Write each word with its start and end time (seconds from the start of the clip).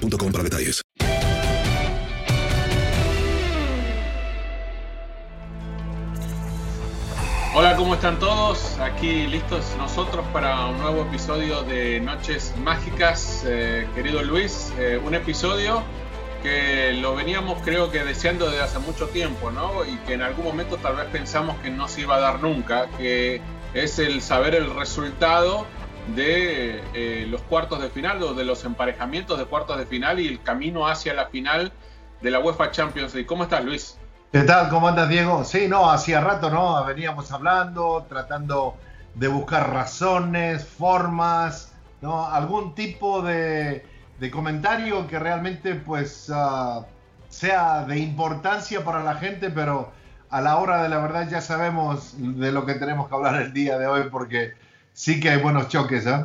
para 0.00 0.44
detalles. 0.44 0.82
Hola, 7.56 7.76
¿cómo 7.76 7.94
están 7.94 8.18
todos? 8.18 8.78
Aquí 8.80 9.28
listos 9.28 9.64
nosotros 9.78 10.26
para 10.32 10.66
un 10.66 10.78
nuevo 10.78 11.02
episodio 11.02 11.62
de 11.62 12.00
Noches 12.00 12.52
Mágicas. 12.58 13.44
Eh, 13.46 13.86
querido 13.94 14.22
Luis, 14.24 14.72
eh, 14.78 15.00
un 15.04 15.14
episodio 15.14 15.84
que 16.42 16.92
lo 16.94 17.14
veníamos 17.14 17.62
creo 17.62 17.92
que 17.92 18.02
deseando 18.02 18.46
desde 18.50 18.62
hace 18.62 18.78
mucho 18.80 19.06
tiempo, 19.08 19.52
¿no? 19.52 19.84
Y 19.84 19.96
que 19.98 20.14
en 20.14 20.22
algún 20.22 20.44
momento 20.44 20.78
tal 20.78 20.96
vez 20.96 21.06
pensamos 21.06 21.56
que 21.62 21.70
no 21.70 21.86
se 21.86 22.00
iba 22.00 22.16
a 22.16 22.20
dar 22.20 22.42
nunca, 22.42 22.88
que 22.98 23.40
es 23.72 23.98
el 24.00 24.20
saber 24.20 24.56
el 24.56 24.74
resultado 24.74 25.64
de 26.08 26.82
eh, 26.94 27.26
los 27.28 27.40
cuartos 27.42 27.80
de 27.80 27.88
final 27.88 28.22
o 28.22 28.34
de 28.34 28.44
los 28.44 28.64
emparejamientos 28.64 29.38
de 29.38 29.46
cuartos 29.46 29.78
de 29.78 29.86
final 29.86 30.20
y 30.20 30.28
el 30.28 30.42
camino 30.42 30.86
hacia 30.86 31.14
la 31.14 31.26
final 31.26 31.72
de 32.20 32.30
la 32.30 32.40
UEFA 32.40 32.70
Champions 32.70 33.14
League. 33.14 33.26
¿Cómo 33.26 33.44
estás, 33.44 33.64
Luis? 33.64 33.98
¿Qué 34.32 34.42
tal? 34.42 34.68
¿Cómo 34.68 34.88
andas, 34.88 35.08
Diego? 35.08 35.44
Sí, 35.44 35.68
no, 35.68 35.90
hacía 35.90 36.20
rato, 36.20 36.50
¿no? 36.50 36.84
Veníamos 36.84 37.30
hablando, 37.32 38.04
tratando 38.08 38.76
de 39.14 39.28
buscar 39.28 39.72
razones, 39.72 40.64
formas, 40.64 41.72
¿no? 42.00 42.26
Algún 42.26 42.74
tipo 42.74 43.22
de, 43.22 43.86
de 44.18 44.30
comentario 44.30 45.06
que 45.06 45.18
realmente, 45.18 45.76
pues, 45.76 46.28
uh, 46.30 46.84
sea 47.28 47.84
de 47.84 47.98
importancia 47.98 48.84
para 48.84 49.02
la 49.04 49.14
gente, 49.14 49.50
pero 49.50 49.92
a 50.30 50.40
la 50.40 50.56
hora 50.56 50.82
de 50.82 50.88
la 50.88 50.98
verdad 50.98 51.28
ya 51.28 51.40
sabemos 51.40 52.14
de 52.18 52.50
lo 52.50 52.66
que 52.66 52.74
tenemos 52.74 53.08
que 53.08 53.14
hablar 53.14 53.40
el 53.40 53.52
día 53.52 53.78
de 53.78 53.86
hoy, 53.86 54.08
porque 54.10 54.54
sí 54.94 55.20
que 55.20 55.28
hay 55.28 55.42
buenos 55.42 55.68
choques, 55.68 56.06
¿eh? 56.06 56.24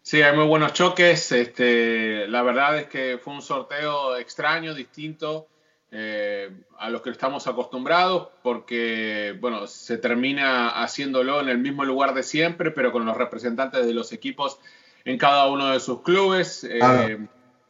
Sí, 0.00 0.22
hay 0.22 0.34
muy 0.34 0.46
buenos 0.46 0.72
choques. 0.72 1.32
Este, 1.32 2.26
la 2.28 2.42
verdad 2.42 2.78
es 2.78 2.86
que 2.86 3.18
fue 3.22 3.34
un 3.34 3.42
sorteo 3.42 4.16
extraño, 4.16 4.74
distinto 4.74 5.48
eh, 5.90 6.50
a 6.78 6.90
los 6.90 7.02
que 7.02 7.10
estamos 7.10 7.46
acostumbrados, 7.46 8.28
porque 8.42 9.36
bueno, 9.40 9.66
se 9.66 9.96
termina 9.98 10.82
haciéndolo 10.82 11.40
en 11.40 11.48
el 11.48 11.58
mismo 11.58 11.84
lugar 11.84 12.14
de 12.14 12.22
siempre, 12.22 12.70
pero 12.70 12.92
con 12.92 13.04
los 13.04 13.16
representantes 13.16 13.86
de 13.86 13.94
los 13.94 14.12
equipos 14.12 14.58
en 15.04 15.18
cada 15.18 15.46
uno 15.46 15.70
de 15.70 15.80
sus 15.80 16.02
clubes, 16.02 16.64
eh, 16.64 16.78
Ah. 16.82 17.08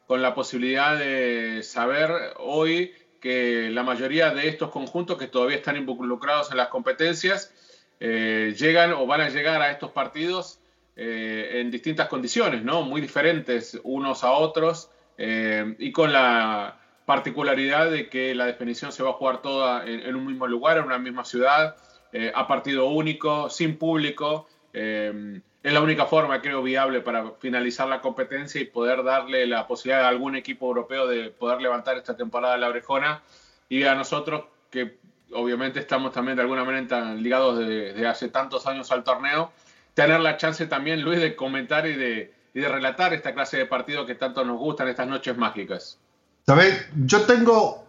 con 0.07 0.21
la 0.21 0.35
posibilidad 0.35 0.97
de 0.97 1.61
saber 1.63 2.11
hoy 2.37 2.93
que 3.21 3.69
la 3.71 3.81
mayoría 3.83 4.31
de 4.31 4.47
estos 4.47 4.69
conjuntos 4.69 5.17
que 5.17 5.27
todavía 5.27 5.57
están 5.57 5.77
involucrados 5.77 6.51
en 6.51 6.57
las 6.57 6.67
competencias 6.67 7.51
eh, 7.99 8.53
llegan 8.57 8.93
o 8.93 9.05
van 9.05 9.21
a 9.21 9.29
llegar 9.29 9.61
a 9.61 9.71
estos 9.71 9.91
partidos 9.91 10.59
eh, 10.95 11.61
en 11.61 11.71
distintas 11.71 12.07
condiciones, 12.07 12.63
¿no? 12.63 12.83
Muy 12.83 13.01
diferentes 13.01 13.79
unos 13.83 14.23
a 14.23 14.31
otros 14.31 14.89
eh, 15.17 15.75
y 15.79 15.91
con 15.91 16.11
la 16.13 16.79
particularidad 17.05 17.91
de 17.91 18.09
que 18.09 18.33
la 18.33 18.45
definición 18.45 18.91
se 18.91 19.03
va 19.03 19.11
a 19.11 19.13
jugar 19.13 19.41
toda 19.41 19.85
en, 19.85 20.01
en 20.01 20.15
un 20.15 20.25
mismo 20.25 20.47
lugar, 20.47 20.77
en 20.77 20.85
una 20.85 20.97
misma 20.97 21.23
ciudad, 21.23 21.75
eh, 22.11 22.31
a 22.33 22.47
partido 22.47 22.87
único, 22.87 23.49
sin 23.49 23.77
público. 23.77 24.47
eh, 24.73 25.41
es 25.65 25.73
la 25.73 25.81
única 25.81 26.05
forma, 26.05 26.43
creo, 26.43 26.61
viable 26.61 27.01
para 27.01 27.31
finalizar 27.39 27.87
la 27.87 27.99
competencia 27.99 28.61
y 28.61 28.65
poder 28.65 29.03
darle 29.03 29.47
la 29.47 29.65
posibilidad 29.65 30.05
a 30.05 30.09
algún 30.09 30.35
equipo 30.35 30.67
europeo 30.67 31.07
de 31.07 31.31
poder 31.31 31.59
levantar 31.59 31.97
esta 31.97 32.15
temporada 32.15 32.55
la 32.55 32.69
orejona 32.69 33.23
y 33.67 33.81
a 33.81 33.95
nosotros 33.95 34.43
que 34.69 34.97
obviamente 35.33 35.79
estamos 35.79 36.11
también 36.13 36.35
de 36.35 36.41
alguna 36.43 36.63
manera 36.63 36.87
tan 36.87 37.21
ligados 37.21 37.57
de, 37.59 37.93
de 37.93 38.07
hace 38.07 38.29
tantos 38.29 38.65
años 38.67 38.91
al 38.91 39.03
torneo, 39.03 39.51
tener 39.93 40.19
la 40.19 40.37
chance 40.37 40.65
también, 40.67 41.01
Luis, 41.01 41.19
de 41.19 41.35
comentar 41.35 41.85
y 41.87 41.95
de, 41.95 42.33
y 42.53 42.59
de 42.59 42.67
relatar 42.67 43.13
esta 43.13 43.33
clase 43.33 43.57
de 43.57 43.65
partido 43.65 44.05
que 44.05 44.15
tanto 44.15 44.43
nos 44.45 44.57
gustan, 44.57 44.87
estas 44.87 45.07
noches 45.07 45.37
mágicas. 45.37 45.97
¿Sabes? 46.45 46.87
Yo 47.05 47.21
tengo 47.23 47.85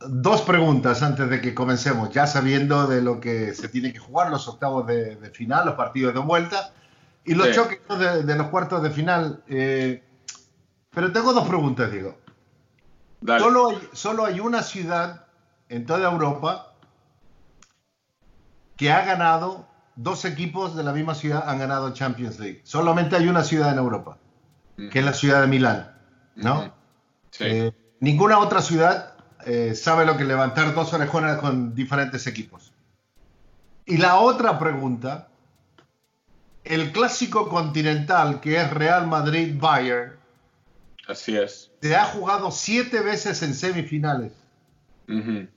dos 0.00 0.42
preguntas 0.42 1.02
antes 1.02 1.28
de 1.30 1.40
que 1.40 1.54
comencemos, 1.54 2.10
ya 2.10 2.26
sabiendo 2.26 2.86
de 2.86 3.02
lo 3.02 3.20
que 3.20 3.54
se 3.54 3.68
tiene 3.68 3.92
que 3.92 3.98
jugar, 3.98 4.30
los 4.30 4.46
octavos 4.48 4.86
de, 4.86 5.16
de 5.16 5.30
final, 5.30 5.66
los 5.66 5.74
partidos 5.74 6.14
de 6.14 6.20
vuelta 6.20 6.72
y 7.24 7.34
los 7.34 7.48
Sí. 7.48 7.54
choques 7.54 7.80
de, 7.98 8.22
de 8.22 8.36
los 8.36 8.48
cuartos 8.48 8.82
de 8.82 8.90
final. 8.90 9.42
eh, 9.48 10.02
pero 10.90 11.10
tengo 11.10 11.32
dos 11.32 11.48
preguntas, 11.48 11.90
digo. 11.90 12.16
Solo 13.38 13.70
hay, 13.70 13.88
solo 13.92 14.26
hay 14.26 14.38
una 14.40 14.62
ciudad 14.62 15.23
en 15.74 15.86
toda 15.86 16.10
Europa 16.10 16.72
que 18.76 18.92
ha 18.92 19.04
ganado, 19.04 19.66
dos 19.96 20.24
equipos 20.24 20.76
de 20.76 20.84
la 20.84 20.92
misma 20.92 21.14
ciudad 21.14 21.48
han 21.48 21.58
ganado 21.58 21.92
Champions 21.92 22.38
League. 22.38 22.60
Solamente 22.64 23.16
hay 23.16 23.28
una 23.28 23.42
ciudad 23.44 23.72
en 23.72 23.78
Europa, 23.78 24.18
que 24.76 24.98
es 24.98 25.04
la 25.04 25.12
ciudad 25.12 25.40
de 25.40 25.46
Milán, 25.48 25.92
¿no? 26.36 26.72
Sí. 27.30 27.44
Eh, 27.44 27.72
ninguna 28.00 28.38
otra 28.38 28.62
ciudad 28.62 29.14
eh, 29.46 29.74
sabe 29.74 30.04
lo 30.06 30.16
que 30.16 30.24
levantar 30.24 30.74
dos 30.74 30.92
orejonas 30.92 31.38
con 31.38 31.74
diferentes 31.74 32.26
equipos. 32.26 32.72
Y 33.86 33.96
la 33.98 34.16
otra 34.16 34.58
pregunta, 34.58 35.28
el 36.64 36.92
clásico 36.92 37.48
continental 37.48 38.40
que 38.40 38.60
es 38.60 38.70
Real 38.70 39.06
Madrid-Bayern, 39.06 40.12
Así 41.06 41.36
es. 41.36 41.70
se 41.82 41.94
ha 41.96 42.04
jugado 42.06 42.50
siete 42.50 43.00
veces 43.00 43.42
en 43.42 43.54
semifinales. 43.54 44.32
Ujú. 45.08 45.46
¿Se 45.46 45.53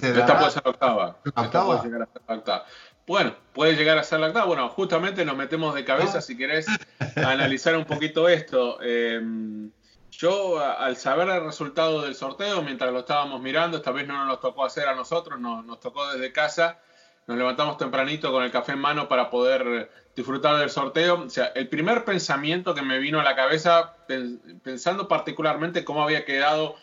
Esta 0.00 0.38
puede 0.38 0.50
ser 0.50 0.62
la 0.64 0.70
octava. 0.70 1.04
la 1.06 1.14
Esta 1.24 1.40
octava? 1.42 1.66
puede 1.66 1.84
llegar 1.88 2.02
a 2.02 2.06
ser 2.12 2.22
la 2.28 2.34
octava. 2.34 2.64
Bueno, 3.06 3.34
puede 3.52 3.76
llegar 3.76 3.98
a 3.98 4.02
ser 4.02 4.20
la 4.20 4.26
octava. 4.28 4.46
Bueno, 4.46 4.68
justamente 4.68 5.24
nos 5.24 5.36
metemos 5.36 5.74
de 5.74 5.84
cabeza, 5.84 6.18
Ah. 6.18 6.20
si 6.22 6.36
querés, 6.36 6.66
a 6.68 7.30
analizar 7.30 7.76
un 7.76 7.84
poquito 7.84 8.28
esto. 8.28 8.78
Eh, 8.82 9.20
Yo, 10.10 10.58
al 10.60 10.96
saber 10.96 11.28
el 11.28 11.44
resultado 11.44 12.00
del 12.00 12.14
sorteo, 12.14 12.62
mientras 12.62 12.90
lo 12.90 13.00
estábamos 13.00 13.42
mirando, 13.42 13.76
esta 13.76 13.90
vez 13.90 14.06
no 14.06 14.24
nos 14.24 14.40
tocó 14.40 14.64
hacer 14.64 14.88
a 14.88 14.94
nosotros, 14.94 15.38
nos 15.38 15.78
tocó 15.78 16.10
desde 16.10 16.32
casa, 16.32 16.78
nos 17.26 17.36
levantamos 17.36 17.76
tempranito 17.76 18.32
con 18.32 18.42
el 18.42 18.50
café 18.50 18.72
en 18.72 18.78
mano 18.78 19.08
para 19.08 19.28
poder 19.28 19.90
disfrutar 20.14 20.56
del 20.56 20.70
sorteo. 20.70 21.24
O 21.26 21.28
sea, 21.28 21.46
el 21.54 21.68
primer 21.68 22.04
pensamiento 22.06 22.74
que 22.74 22.80
me 22.80 22.98
vino 22.98 23.20
a 23.20 23.24
la 23.24 23.36
cabeza, 23.36 23.94
pensando 24.62 25.06
particularmente 25.06 25.84
cómo 25.84 26.02
había 26.02 26.24
quedado 26.24 26.76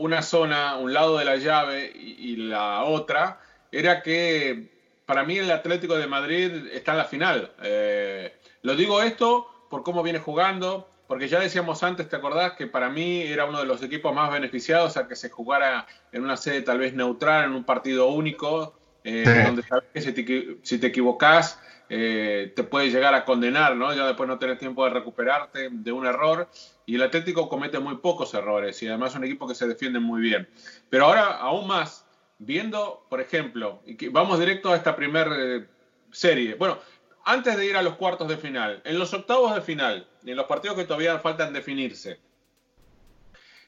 una 0.00 0.22
zona, 0.22 0.76
un 0.76 0.92
lado 0.92 1.18
de 1.18 1.24
la 1.24 1.36
llave 1.36 1.92
y, 1.94 2.36
la 2.36 2.84
otra, 2.84 3.40
era 3.72 4.02
que 4.02 4.70
para 5.04 5.24
mí 5.24 5.38
el 5.38 5.50
Atlético 5.50 5.96
de 5.96 6.06
Madrid 6.06 6.66
está 6.72 6.92
en 6.92 6.98
la 6.98 7.04
final. 7.04 7.52
Eh, 7.62 8.34
lo 8.62 8.74
digo 8.74 9.02
esto 9.02 9.48
por 9.70 9.82
cómo 9.82 10.02
viene 10.02 10.18
jugando, 10.18 10.88
porque 11.06 11.28
ya 11.28 11.40
decíamos 11.40 11.82
antes, 11.82 12.08
¿te 12.08 12.16
acordás? 12.16 12.52
Que 12.52 12.66
para 12.66 12.88
mí 12.88 13.22
era 13.22 13.44
uno 13.44 13.60
de 13.60 13.66
los 13.66 13.82
equipos 13.82 14.14
más 14.14 14.30
beneficiados 14.30 14.96
a 14.96 15.06
que 15.08 15.16
se 15.16 15.30
jugara 15.30 15.86
en 16.12 16.22
una 16.22 16.36
sede 16.36 16.62
tal 16.62 16.78
vez 16.78 16.94
neutral, 16.94 17.44
en 17.44 17.52
un 17.52 17.64
partido 17.64 18.08
único, 18.08 18.78
eh, 19.04 19.44
donde 19.46 19.62
sabes 19.62 19.84
que 19.94 20.00
si 20.00 20.12
te, 20.12 20.56
si 20.62 20.78
te 20.78 20.88
equivocás 20.88 21.60
eh, 21.88 22.52
te 22.56 22.64
puede 22.64 22.90
llegar 22.90 23.14
a 23.14 23.24
condenar, 23.24 23.76
¿no? 23.76 23.94
Ya 23.94 24.06
después 24.06 24.28
no 24.28 24.38
tenés 24.38 24.58
tiempo 24.58 24.84
de 24.84 24.90
recuperarte 24.90 25.68
de 25.70 25.92
un 25.92 26.06
error. 26.06 26.48
Y 26.84 26.96
el 26.96 27.02
Atlético 27.02 27.48
comete 27.48 27.78
muy 27.78 27.96
pocos 27.96 28.34
errores 28.34 28.82
y 28.82 28.88
además 28.88 29.12
es 29.12 29.16
un 29.16 29.24
equipo 29.24 29.46
que 29.46 29.54
se 29.54 29.66
defiende 29.66 29.98
muy 29.98 30.20
bien. 30.20 30.48
Pero 30.88 31.06
ahora, 31.06 31.36
aún 31.36 31.66
más, 31.66 32.04
viendo, 32.38 33.06
por 33.08 33.20
ejemplo, 33.20 33.82
vamos 34.10 34.38
directo 34.38 34.72
a 34.72 34.76
esta 34.76 34.94
primera 34.96 35.30
eh, 35.36 35.66
serie. 36.10 36.54
Bueno, 36.54 36.78
antes 37.24 37.56
de 37.56 37.66
ir 37.66 37.76
a 37.76 37.82
los 37.82 37.96
cuartos 37.96 38.28
de 38.28 38.36
final, 38.36 38.82
en 38.84 38.98
los 38.98 39.12
octavos 39.12 39.54
de 39.54 39.60
final, 39.60 40.08
en 40.24 40.36
los 40.36 40.46
partidos 40.46 40.76
que 40.76 40.84
todavía 40.84 41.18
faltan 41.18 41.52
definirse, 41.52 42.18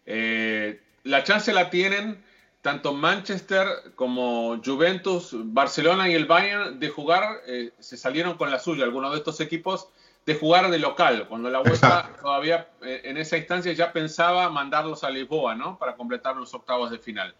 eh, 0.06 0.80
la 1.04 1.24
chance 1.24 1.52
la 1.52 1.70
tienen 1.70 2.22
tanto 2.68 2.92
Manchester 2.92 3.66
como 3.94 4.60
Juventus, 4.62 5.30
Barcelona 5.32 6.06
y 6.10 6.12
el 6.12 6.26
Bayern 6.26 6.78
de 6.78 6.90
jugar, 6.90 7.40
eh, 7.46 7.70
se 7.78 7.96
salieron 7.96 8.36
con 8.36 8.50
la 8.50 8.58
suya, 8.58 8.84
algunos 8.84 9.12
de 9.12 9.16
estos 9.16 9.40
equipos, 9.40 9.88
de 10.26 10.34
jugar 10.34 10.70
de 10.70 10.78
local, 10.78 11.28
cuando 11.30 11.48
la 11.48 11.60
vuelta 11.60 12.12
todavía 12.20 12.68
eh, 12.82 13.00
en 13.04 13.16
esa 13.16 13.38
instancia 13.38 13.72
ya 13.72 13.90
pensaba 13.90 14.50
mandarlos 14.50 15.02
a 15.02 15.08
Lisboa, 15.08 15.54
¿no? 15.54 15.78
Para 15.78 15.96
completar 15.96 16.36
los 16.36 16.52
octavos 16.52 16.90
de 16.90 16.98
final. 16.98 17.34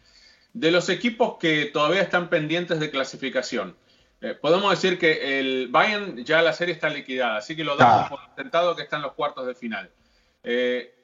De 0.54 0.70
los 0.70 0.88
equipos 0.88 1.36
que 1.38 1.66
todavía 1.66 2.00
están 2.00 2.30
pendientes 2.30 2.80
de 2.80 2.90
clasificación, 2.90 3.76
eh, 4.22 4.32
podemos 4.32 4.70
decir 4.70 4.98
que 4.98 5.40
el 5.40 5.68
Bayern 5.68 6.24
ya 6.24 6.40
la 6.40 6.54
serie 6.54 6.72
está 6.72 6.88
liquidada, 6.88 7.36
así 7.36 7.54
que 7.54 7.64
lo 7.64 7.76
damos 7.76 8.08
por 8.08 8.20
intentado 8.30 8.74
que 8.74 8.82
están 8.84 9.02
los 9.02 9.12
cuartos 9.12 9.46
de 9.46 9.54
final. 9.54 9.90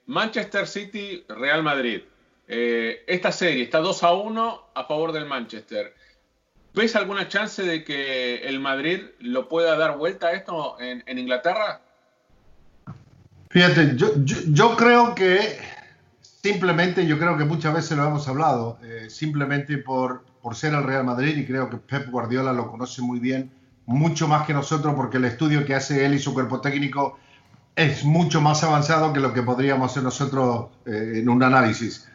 Manchester 0.06 0.66
City, 0.66 1.26
Real 1.28 1.62
Madrid. 1.62 2.04
Eh, 2.46 3.04
esta 3.06 3.32
serie 3.32 3.64
está 3.64 3.78
2 3.78 4.02
a 4.02 4.12
1 4.12 4.62
a 4.74 4.84
favor 4.84 5.12
del 5.12 5.26
Manchester. 5.26 5.94
¿Ves 6.74 6.96
alguna 6.96 7.28
chance 7.28 7.62
de 7.62 7.84
que 7.84 8.38
el 8.38 8.60
Madrid 8.60 9.00
lo 9.20 9.48
pueda 9.48 9.76
dar 9.76 9.96
vuelta 9.96 10.28
a 10.28 10.32
esto 10.32 10.76
en, 10.80 11.18
Inglaterra? 11.18 11.80
Fíjate, 13.50 13.92
yo, 13.94 14.12
yo, 14.24 14.76
creo 14.76 15.14
que 15.14 15.58
simplemente, 16.20 17.06
yo 17.06 17.18
creo 17.18 17.38
que 17.38 17.44
muchas 17.44 17.72
veces 17.72 17.96
lo 17.96 18.04
hemos 18.04 18.26
hablado, 18.26 18.80
simplemente 19.08 19.78
por, 19.78 20.24
por 20.42 20.56
ser 20.56 20.74
el 20.74 20.82
Real 20.82 21.04
Madrid 21.04 21.36
y 21.36 21.46
creo 21.46 21.70
que 21.70 21.76
Pep 21.76 22.10
Guardiola 22.10 22.52
lo 22.52 22.70
conoce 22.70 23.00
muy 23.00 23.20
bien, 23.20 23.50
mucho 23.86 24.28
más 24.28 24.46
que 24.46 24.52
nosotros 24.52 24.94
porque 24.94 25.16
el 25.16 25.24
estudio 25.24 25.64
que 25.64 25.74
hace 25.74 26.04
él 26.04 26.14
y 26.14 26.18
su 26.18 26.34
cuerpo 26.34 26.60
técnico 26.60 27.18
es 27.76 28.04
mucho 28.04 28.40
más 28.40 28.62
avanzado 28.62 29.12
que 29.12 29.20
lo 29.20 29.32
que 29.32 29.42
podríamos 29.42 29.90
hacer 29.90 30.02
nosotros 30.02 30.68
eh, 30.86 31.12
en 31.16 31.28
un 31.28 31.42
análisis. 31.42 32.08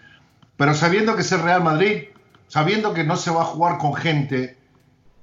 Pero 0.60 0.74
sabiendo 0.74 1.16
que 1.16 1.22
es 1.22 1.32
el 1.32 1.42
Real 1.42 1.64
Madrid, 1.64 2.10
sabiendo 2.50 2.94
que 2.94 3.06
no 3.06 3.16
se 3.16 3.32
va 3.32 3.44
a 3.44 3.46
jugar 3.46 3.78
con 3.78 3.96
gente, 3.96 4.58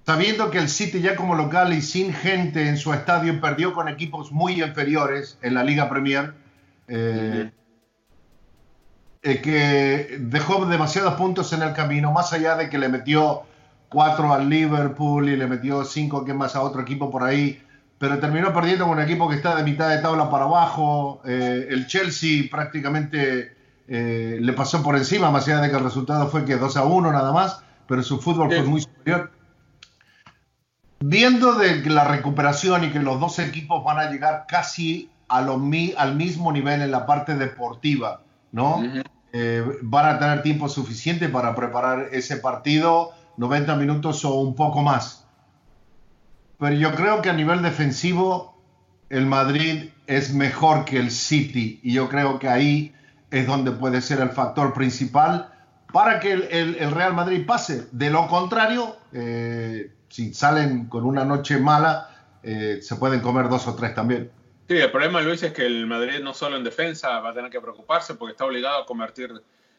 sabiendo 0.06 0.50
que 0.50 0.56
el 0.56 0.70
City 0.70 1.02
ya 1.02 1.14
como 1.14 1.34
local 1.34 1.74
y 1.74 1.82
sin 1.82 2.14
gente 2.14 2.70
en 2.70 2.78
su 2.78 2.94
estadio 2.94 3.38
perdió 3.38 3.74
con 3.74 3.86
equipos 3.86 4.32
muy 4.32 4.62
inferiores 4.62 5.38
en 5.42 5.52
la 5.52 5.62
Liga 5.62 5.90
Premier, 5.90 6.32
eh, 6.88 7.50
eh, 9.22 9.42
que 9.42 10.16
dejó 10.20 10.64
demasiados 10.64 11.12
puntos 11.16 11.52
en 11.52 11.60
el 11.60 11.74
camino, 11.74 12.12
más 12.12 12.32
allá 12.32 12.56
de 12.56 12.70
que 12.70 12.78
le 12.78 12.88
metió 12.88 13.42
cuatro 13.90 14.32
al 14.32 14.48
Liverpool 14.48 15.28
y 15.28 15.36
le 15.36 15.46
metió 15.46 15.84
cinco 15.84 16.24
que 16.24 16.32
más 16.32 16.56
a 16.56 16.62
otro 16.62 16.80
equipo 16.80 17.10
por 17.10 17.22
ahí, 17.22 17.62
pero 17.98 18.18
terminó 18.20 18.54
perdiendo 18.54 18.86
con 18.86 18.96
un 18.96 19.04
equipo 19.04 19.28
que 19.28 19.36
está 19.36 19.54
de 19.54 19.64
mitad 19.64 19.90
de 19.90 19.98
tabla 19.98 20.30
para 20.30 20.46
abajo. 20.46 21.20
Eh, 21.26 21.66
el 21.68 21.86
Chelsea 21.86 22.44
prácticamente 22.50 23.55
eh, 23.88 24.38
le 24.40 24.52
pasó 24.52 24.82
por 24.82 24.96
encima, 24.96 25.30
más 25.30 25.46
allá 25.46 25.60
de 25.60 25.70
que 25.70 25.76
el 25.76 25.84
resultado 25.84 26.28
fue 26.28 26.44
que 26.44 26.56
2 26.56 26.76
a 26.76 26.84
1 26.84 27.12
nada 27.12 27.32
más, 27.32 27.62
pero 27.86 28.02
su 28.02 28.18
fútbol 28.18 28.48
fue 28.48 28.62
muy 28.62 28.80
superior. 28.80 29.30
Viendo 31.00 31.54
de 31.54 31.84
la 31.88 32.04
recuperación 32.04 32.84
y 32.84 32.90
que 32.90 32.98
los 32.98 33.20
dos 33.20 33.38
equipos 33.38 33.84
van 33.84 33.98
a 33.98 34.10
llegar 34.10 34.46
casi 34.48 35.10
a 35.28 35.40
lo, 35.40 35.60
al 35.96 36.16
mismo 36.16 36.52
nivel 36.52 36.82
en 36.82 36.90
la 36.90 37.06
parte 37.06 37.36
deportiva, 37.36 38.22
¿no? 38.52 38.82
Eh, 39.32 39.62
van 39.82 40.16
a 40.16 40.18
tener 40.18 40.42
tiempo 40.42 40.68
suficiente 40.68 41.28
para 41.28 41.54
preparar 41.54 42.08
ese 42.12 42.38
partido, 42.38 43.12
90 43.36 43.76
minutos 43.76 44.24
o 44.24 44.34
un 44.34 44.54
poco 44.54 44.82
más. 44.82 45.26
Pero 46.58 46.74
yo 46.74 46.94
creo 46.94 47.20
que 47.22 47.28
a 47.28 47.34
nivel 47.34 47.62
defensivo 47.62 48.56
el 49.10 49.26
Madrid 49.26 49.90
es 50.06 50.32
mejor 50.32 50.84
que 50.84 50.98
el 50.98 51.10
City 51.10 51.80
y 51.82 51.92
yo 51.92 52.08
creo 52.08 52.38
que 52.38 52.48
ahí 52.48 52.94
es 53.30 53.46
donde 53.46 53.72
puede 53.72 54.00
ser 54.00 54.20
el 54.20 54.30
factor 54.30 54.72
principal 54.72 55.52
para 55.92 56.20
que 56.20 56.32
el, 56.32 56.90
Real 56.90 57.14
Madrid 57.14 57.46
pase. 57.46 57.86
De 57.92 58.10
lo 58.10 58.26
contrario, 58.28 58.96
eh, 59.12 59.92
si 60.08 60.34
salen 60.34 60.86
con 60.86 61.04
una 61.04 61.24
noche 61.24 61.58
mala, 61.58 62.10
eh, 62.42 62.78
se 62.82 62.96
pueden 62.96 63.20
comer 63.20 63.48
dos 63.48 63.66
o 63.66 63.74
tres 63.74 63.94
también. 63.94 64.30
Sí, 64.68 64.76
el 64.76 64.90
problema, 64.90 65.20
Luis, 65.20 65.42
es 65.42 65.52
que 65.52 65.64
el 65.64 65.86
Madrid 65.86 66.20
no 66.20 66.34
solo 66.34 66.56
en 66.56 66.64
defensa 66.64 67.20
va 67.20 67.30
a 67.30 67.34
tener 67.34 67.50
que 67.50 67.60
preocuparse 67.60 68.14
porque 68.14 68.32
está 68.32 68.44
obligado 68.44 68.82
a 68.82 68.86
convertir 68.86 69.32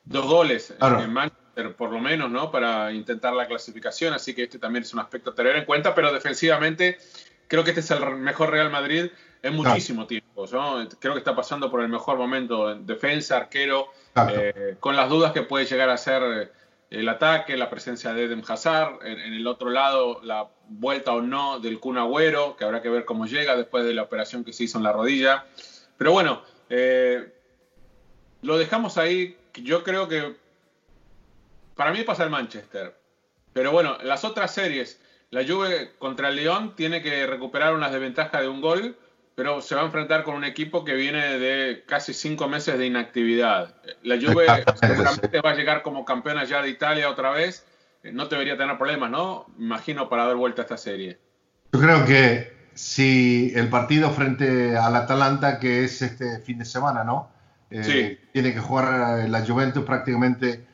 dos 0.06 0.26
goles 0.26 0.74
en 0.80 1.12
Manchester, 1.12 1.76
por 1.76 1.92
lo 1.92 2.00
menos, 2.00 2.32
¿no? 2.32 2.50
Para 2.50 2.94
intentar 2.94 3.34
la 3.34 3.48
clasificación. 3.48 4.14
Así 4.14 4.34
que 4.34 4.44
este 4.44 4.60
también 4.60 4.84
es 4.84 4.94
un 4.94 5.00
aspecto 5.00 5.32
a 5.32 5.36
tener 5.36 5.58
en 5.58 5.66
cuenta. 5.66 5.94
Pero 5.94 6.14
defensivamente, 6.14 7.00
creo 7.48 7.64
que 7.64 7.72
este 7.72 7.82
es 7.82 7.92
el 7.92 8.18
mejor 8.18 8.52
Real 8.52 8.70
Madrid 8.70 9.08
en 9.42 9.56
muchísimo 9.56 10.08
tiempo. 10.08 10.46
¿no? 10.52 10.88
Creo 11.00 11.14
que 11.14 11.20
está 11.20 11.36
pasando 11.36 11.70
por 11.70 11.82
el 11.82 11.90
mejor 11.90 12.18
momento 12.18 12.72
en 12.72 12.86
defensa, 12.86 13.38
arquero, 13.38 13.88
eh, 14.30 14.76
con 14.80 14.96
las 14.96 15.10
dudas 15.10 15.32
que 15.32 15.44
puede 15.44 15.66
llegar 15.66 15.90
a 15.90 15.98
ser 15.98 16.52
el 16.90 17.10
ataque, 17.10 17.58
la 17.58 17.70
presencia 17.70 18.14
de 18.14 18.26
Eden 18.26 18.44
Hazard, 18.48 19.06
en, 19.06 19.34
el 19.34 19.46
otro 19.46 19.70
lado 19.70 20.22
la 20.24 20.48
vuelta 20.70 21.14
o 21.14 21.22
no 21.22 21.60
del 21.60 21.80
Kun 21.80 21.98
Agüero, 21.98 22.56
que 22.56 22.66
habrá 22.66 22.82
que 22.82 22.90
ver 22.90 23.06
cómo 23.06 23.26
llega 23.26 23.56
después 23.56 23.86
de 23.86 23.94
la 23.94 24.04
operación 24.04 24.44
que 24.44 24.54
se 24.54 24.66
hizo 24.66 24.78
en 24.78 24.84
la 24.84 24.94
rodilla. 24.94 25.46
Pero 25.98 26.12
bueno, 26.12 26.44
eh, 26.70 27.34
lo 28.42 28.58
dejamos 28.58 28.98
ahí, 28.98 29.38
yo 29.54 29.84
creo 29.84 30.08
que 30.08 30.36
para 31.76 31.92
mí 31.92 32.04
pasa 32.04 32.24
el 32.24 32.30
Manchester. 32.30 32.98
Pero 33.54 33.72
bueno, 33.72 33.98
las 34.04 34.24
otras 34.24 34.54
series, 34.54 35.02
la 35.32 35.46
Juve 35.46 35.94
contra 35.98 36.30
el 36.30 36.38
León 36.38 36.76
tiene 36.76 37.02
que 37.02 37.26
recuperar 37.28 37.74
una 37.74 37.90
desventaja 37.90 38.42
de 38.42 38.48
un 38.48 38.62
gol 38.62 38.98
pero 39.38 39.62
se 39.62 39.76
va 39.76 39.84
a 39.84 39.86
enfrentar 39.86 40.24
con 40.24 40.34
un 40.34 40.44
equipo 40.44 40.84
que 40.84 40.96
viene 40.96 41.38
de 41.38 41.84
casi 41.86 42.16
cinco 42.16 42.50
meses 42.50 42.76
de 42.80 42.88
inactividad. 42.88 43.76
La 44.02 44.16
Juve 44.16 44.48
seguramente 44.82 45.42
va 45.42 45.52
a 45.52 45.54
llegar 45.54 45.84
como 45.84 46.06
campeona 46.06 46.44
ya 46.46 46.64
de 46.64 46.70
Italia 46.70 47.08
otra 47.08 47.30
vez. 47.30 47.64
Eh, 48.02 48.12
no 48.12 48.26
debería 48.26 48.58
tener 48.58 48.80
problemas, 48.80 49.12
¿no? 49.12 49.46
Imagino 49.60 50.10
para 50.10 50.26
dar 50.26 50.36
vuelta 50.38 50.64
a 50.64 50.66
esta 50.66 50.78
serie. 50.78 51.20
Yo 51.72 51.80
creo 51.80 52.04
que 52.06 52.52
si 52.74 53.54
el 53.54 53.70
partido 53.70 54.10
frente 54.10 54.76
al 54.76 54.96
Atalanta, 54.96 55.60
que 55.60 55.84
es 55.84 56.02
este 56.02 56.40
fin 56.40 56.58
de 56.58 56.66
semana, 56.66 57.04
¿no? 57.04 57.30
Eh, 57.70 58.20
tiene 58.34 58.56
que 58.56 58.60
jugar 58.60 59.30
la 59.30 59.46
Juventus 59.46 59.86
prácticamente. 59.86 60.66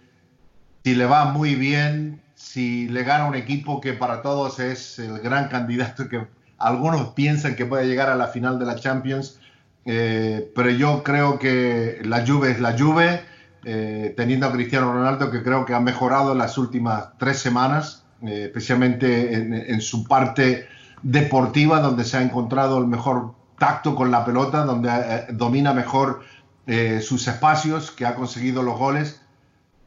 Si 0.85 0.95
le 0.95 1.05
va 1.05 1.25
muy 1.25 1.55
bien, 1.55 2.22
si 2.43 2.89
le 2.89 3.03
gana 3.03 3.25
un 3.25 3.35
equipo 3.35 3.79
que 3.79 3.93
para 3.93 4.21
todos 4.21 4.59
es 4.59 4.99
el 4.99 5.19
gran 5.19 5.47
candidato 5.47 6.09
que 6.09 6.27
algunos 6.57 7.13
piensan 7.13 7.55
que 7.55 7.65
puede 7.65 7.87
llegar 7.87 8.09
a 8.09 8.15
la 8.15 8.27
final 8.27 8.59
de 8.59 8.65
la 8.65 8.75
Champions, 8.75 9.39
eh, 9.85 10.51
pero 10.53 10.69
yo 10.69 11.03
creo 11.03 11.39
que 11.39 12.01
la 12.03 12.27
Juve 12.27 12.51
es 12.51 12.59
la 12.59 12.77
Juve, 12.77 13.21
eh, 13.63 14.13
teniendo 14.17 14.45
a 14.45 14.51
Cristiano 14.51 14.91
Ronaldo 14.91 15.31
que 15.31 15.41
creo 15.41 15.65
que 15.65 15.73
ha 15.73 15.79
mejorado 15.79 16.33
en 16.33 16.37
las 16.37 16.57
últimas 16.57 17.17
tres 17.17 17.39
semanas, 17.39 18.03
eh, 18.21 18.43
especialmente 18.47 19.33
en, 19.71 19.81
su 19.81 20.03
parte 20.03 20.67
deportiva, 21.01 21.79
donde 21.79 22.03
se 22.03 22.17
ha 22.17 22.21
encontrado 22.21 22.77
el 22.77 22.87
mejor 22.87 23.35
tacto 23.57 23.95
con 23.95 24.11
la 24.11 24.25
pelota, 24.25 24.65
donde 24.65 24.89
domina 25.31 25.73
mejor 25.73 26.21
sus 27.01 27.27
espacios, 27.27 27.91
que 27.91 28.05
ha 28.05 28.15
conseguido 28.15 28.63
los 28.63 28.77
goles. 28.77 29.22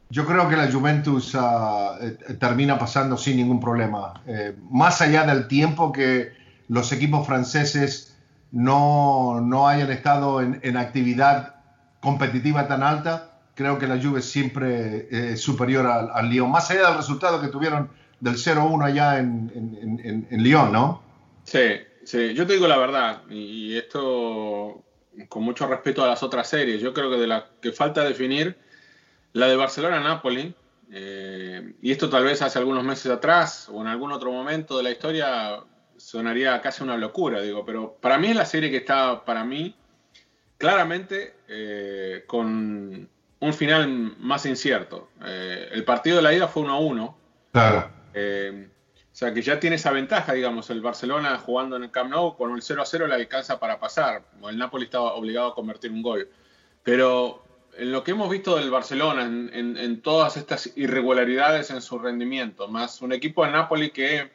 Yo 0.09 0.25
creo 0.25 0.47
que 0.47 0.55
la 0.55 0.71
Juventus 0.71 1.35
ah, 1.35 1.97
termina 2.39 2.79
pasando 2.79 3.17
sin 3.17 3.37
ningún 3.37 3.59
problema. 3.59 4.21
más 4.69 5.01
allá 5.01 5.25
del 5.25 5.47
tiempo 5.47 5.91
que, 5.91 6.37
los 6.67 6.91
equipos 6.91 7.25
franceses 7.25 8.15
no, 8.51 9.67
hayan 9.67 9.91
estado 9.91 10.41
en, 10.41 10.77
actividad 10.77 11.55
competitiva 11.99 12.67
tan 12.67 12.83
alta, 12.83 13.39
creo 13.55 13.77
que 13.79 13.87
la 13.87 14.01
Juve 14.01 14.19
es 14.19 14.25
siempre 14.25 15.07
eh, 15.11 15.37
superior 15.37 15.85
al, 15.87 16.09
al, 16.13 16.29
Lyon, 16.29 16.51
más 16.51 16.69
allá 16.69 16.87
del 16.87 16.97
resultado 16.97 17.41
que 17.41 17.47
tuvieron 17.47 17.89
del 18.19 18.35
0-1 18.35 18.85
allá 18.85 19.19
en, 19.19 19.51
en, 19.53 19.99
en, 20.03 20.27
en, 20.29 20.43
Lyon, 20.43 20.71
¿no? 20.71 21.01
Sí, 21.43 21.79
sí, 22.03 22.33
yo 22.33 22.45
te 22.45 22.53
digo 22.53 22.67
la 22.67 22.77
verdad, 22.77 23.21
y 23.29 23.77
esto 23.77 24.83
con 25.29 25.43
mucho 25.43 25.67
respeto 25.67 26.03
a 26.03 26.07
las 26.07 26.21
otras 26.23 26.47
series, 26.47 26.81
yo 26.81 26.93
creo 26.93 27.09
que 27.09 27.17
de 27.17 27.27
la 27.27 27.47
que 27.61 27.71
falta 27.71 28.03
definir, 28.03 28.57
la 29.33 29.47
de 29.47 29.55
Barcelona-Napoli, 29.55 30.55
eh, 30.91 31.73
y 31.81 31.91
esto 31.91 32.09
tal 32.09 32.23
vez 32.23 32.41
hace 32.41 32.59
algunos 32.59 32.83
meses 32.83 33.11
atrás 33.11 33.69
o 33.71 33.81
en 33.81 33.87
algún 33.87 34.11
otro 34.11 34.31
momento 34.31 34.77
de 34.77 34.83
la 34.83 34.91
historia 34.91 35.59
sonaría 35.97 36.61
casi 36.61 36.83
una 36.83 36.97
locura, 36.97 37.41
digo, 37.41 37.65
pero 37.65 37.97
para 37.99 38.17
mí 38.17 38.27
es 38.27 38.35
la 38.35 38.45
serie 38.45 38.69
que 38.69 38.77
está, 38.77 39.25
para 39.25 39.43
mí, 39.43 39.75
claramente 40.57 41.35
eh, 41.47 42.23
con 42.27 43.09
un 43.39 43.53
final 43.53 44.15
más 44.19 44.45
incierto. 44.45 45.09
Eh, 45.25 45.69
el 45.71 45.83
partido 45.83 46.17
de 46.17 46.21
la 46.23 46.33
ida 46.33 46.47
fue 46.47 46.63
1 46.63 46.73
a 46.73 46.79
1. 46.79 47.17
Claro. 47.51 47.91
O 49.17 49.19
sea 49.19 49.33
que 49.33 49.41
ya 49.41 49.59
tiene 49.59 49.77
esa 49.77 49.91
ventaja, 49.91 50.33
digamos, 50.33 50.69
el 50.69 50.79
Barcelona 50.79 51.39
jugando 51.39 51.75
en 51.75 51.85
el 51.85 51.89
Camp 51.89 52.11
Nou 52.11 52.37
con 52.37 52.53
el 52.53 52.61
0 52.61 52.83
a 52.83 52.85
0 52.85 53.07
le 53.07 53.15
alcanza 53.15 53.59
para 53.59 53.79
pasar. 53.79 54.21
El 54.47 54.59
Napoli 54.59 54.85
estaba 54.85 55.13
obligado 55.13 55.47
a 55.47 55.55
convertir 55.55 55.91
un 55.91 56.03
gol. 56.03 56.29
Pero 56.83 57.46
en 57.77 57.91
lo 57.91 58.03
que 58.03 58.11
hemos 58.11 58.29
visto 58.29 58.55
del 58.55 58.71
Barcelona, 58.71 59.23
en, 59.23 59.49
en, 59.53 59.77
en 59.77 60.01
todas 60.01 60.37
estas 60.37 60.71
irregularidades 60.75 61.69
en 61.69 61.81
su 61.81 61.99
rendimiento, 61.99 62.67
más 62.67 63.01
un 63.01 63.13
equipo 63.13 63.45
de 63.45 63.51
Napoli 63.51 63.91
que 63.91 64.29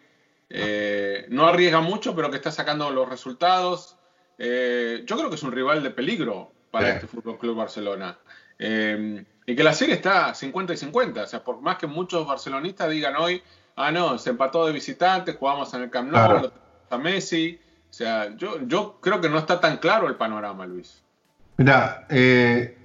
eh, 0.55 1.27
no 1.31 1.47
arriesga 1.47 1.81
mucho, 1.81 2.15
pero 2.15 2.31
que 2.31 2.37
está 2.37 2.51
sacando 2.51 2.91
los 2.91 3.09
resultados. 3.09 3.97
Eh, 4.39 5.03
yo 5.07 5.17
creo 5.17 5.31
que 5.31 5.37
es 5.37 5.43
un 5.43 5.53
rival 5.53 5.83
de 5.83 5.91
peligro 5.91 6.53
para 6.71 6.89
sí. 6.89 6.93
este 6.95 7.07
Fútbol 7.07 7.39
Club 7.39 7.57
Barcelona. 7.57 8.19
Eh, 8.59 9.25
y 9.47 9.57
que 9.57 9.65
la 9.65 9.73
serie 9.73 9.95
está 9.95 10.35
50 10.35 10.75
y 10.75 10.77
50. 10.77 11.23
O 11.23 11.27
sea, 11.27 11.43
por 11.43 11.61
más 11.61 11.79
que 11.79 11.87
muchos 11.87 12.27
barcelonistas 12.27 12.91
digan 12.91 13.17
hoy, 13.17 13.43
ah, 13.77 13.91
no, 13.91 14.19
se 14.19 14.31
empató 14.31 14.67
de 14.67 14.73
visitante, 14.73 15.33
jugamos 15.33 15.73
en 15.75 15.83
el 15.83 15.91
Camp 15.91 16.13
Nou, 16.13 16.29
claro. 16.29 16.53
a 16.91 16.99
Messi. 16.99 17.59
O 17.91 17.93
sea, 17.93 18.35
yo, 18.37 18.59
yo 18.67 18.99
creo 19.01 19.21
que 19.21 19.29
no 19.29 19.39
está 19.39 19.59
tan 19.59 19.79
claro 19.79 20.07
el 20.07 20.17
panorama, 20.17 20.67
Luis. 20.67 21.03
Mira, 21.57 22.07
eh, 22.11 22.77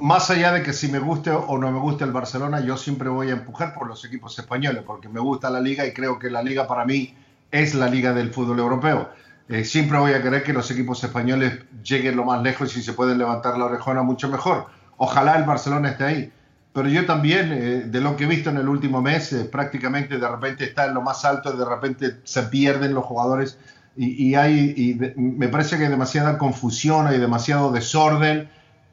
más 0.00 0.30
allá 0.30 0.52
de 0.52 0.62
que 0.62 0.72
si 0.72 0.88
me 0.88 0.98
guste 0.98 1.30
o 1.30 1.58
no 1.58 1.70
me 1.70 1.78
guste 1.78 2.04
el 2.04 2.12
Barcelona, 2.12 2.60
yo 2.60 2.76
siempre 2.76 3.08
voy 3.08 3.30
a 3.30 3.32
empujar 3.32 3.74
por 3.74 3.86
los 3.86 4.04
equipos 4.04 4.38
españoles, 4.38 4.82
porque 4.86 5.08
me 5.08 5.20
gusta 5.20 5.50
la 5.50 5.60
liga 5.60 5.86
y 5.86 5.92
creo 5.92 6.18
que 6.18 6.30
la 6.30 6.42
liga 6.42 6.66
para 6.66 6.84
mí 6.84 7.14
es 7.50 7.74
la 7.74 7.88
liga 7.88 8.12
del 8.12 8.32
fútbol 8.32 8.58
europeo. 8.58 9.10
Eh, 9.48 9.64
siempre 9.64 9.98
voy 9.98 10.12
a 10.12 10.22
querer 10.22 10.42
que 10.42 10.52
los 10.52 10.70
equipos 10.70 11.02
españoles 11.02 11.60
lleguen 11.82 12.16
lo 12.16 12.24
más 12.24 12.42
lejos 12.42 12.70
y 12.70 12.80
si 12.80 12.82
se 12.82 12.92
pueden 12.92 13.18
levantar 13.18 13.56
la 13.56 13.64
orejona 13.66 14.02
mucho 14.02 14.28
mejor. 14.28 14.66
Ojalá 14.98 15.36
el 15.36 15.44
Barcelona 15.44 15.90
esté 15.90 16.04
ahí. 16.04 16.32
Pero 16.72 16.88
yo 16.88 17.06
también, 17.06 17.52
eh, 17.52 17.82
de 17.86 18.00
lo 18.00 18.14
que 18.16 18.24
he 18.24 18.26
visto 18.26 18.50
en 18.50 18.58
el 18.58 18.68
último 18.68 19.00
mes, 19.00 19.32
eh, 19.32 19.46
prácticamente 19.46 20.18
de 20.18 20.28
repente 20.28 20.64
está 20.64 20.86
en 20.86 20.94
lo 20.94 21.00
más 21.00 21.24
alto, 21.24 21.56
de 21.56 21.64
repente 21.64 22.16
se 22.24 22.42
pierden 22.44 22.94
los 22.94 23.04
jugadores 23.04 23.58
y, 23.96 24.28
y 24.28 24.34
hay, 24.34 24.74
y 24.76 24.92
de, 24.92 25.14
me 25.16 25.48
parece 25.48 25.78
que 25.78 25.84
hay 25.84 25.90
demasiada 25.90 26.36
confusión, 26.36 27.06
hay 27.06 27.18
demasiado 27.18 27.72
desorden 27.72 28.48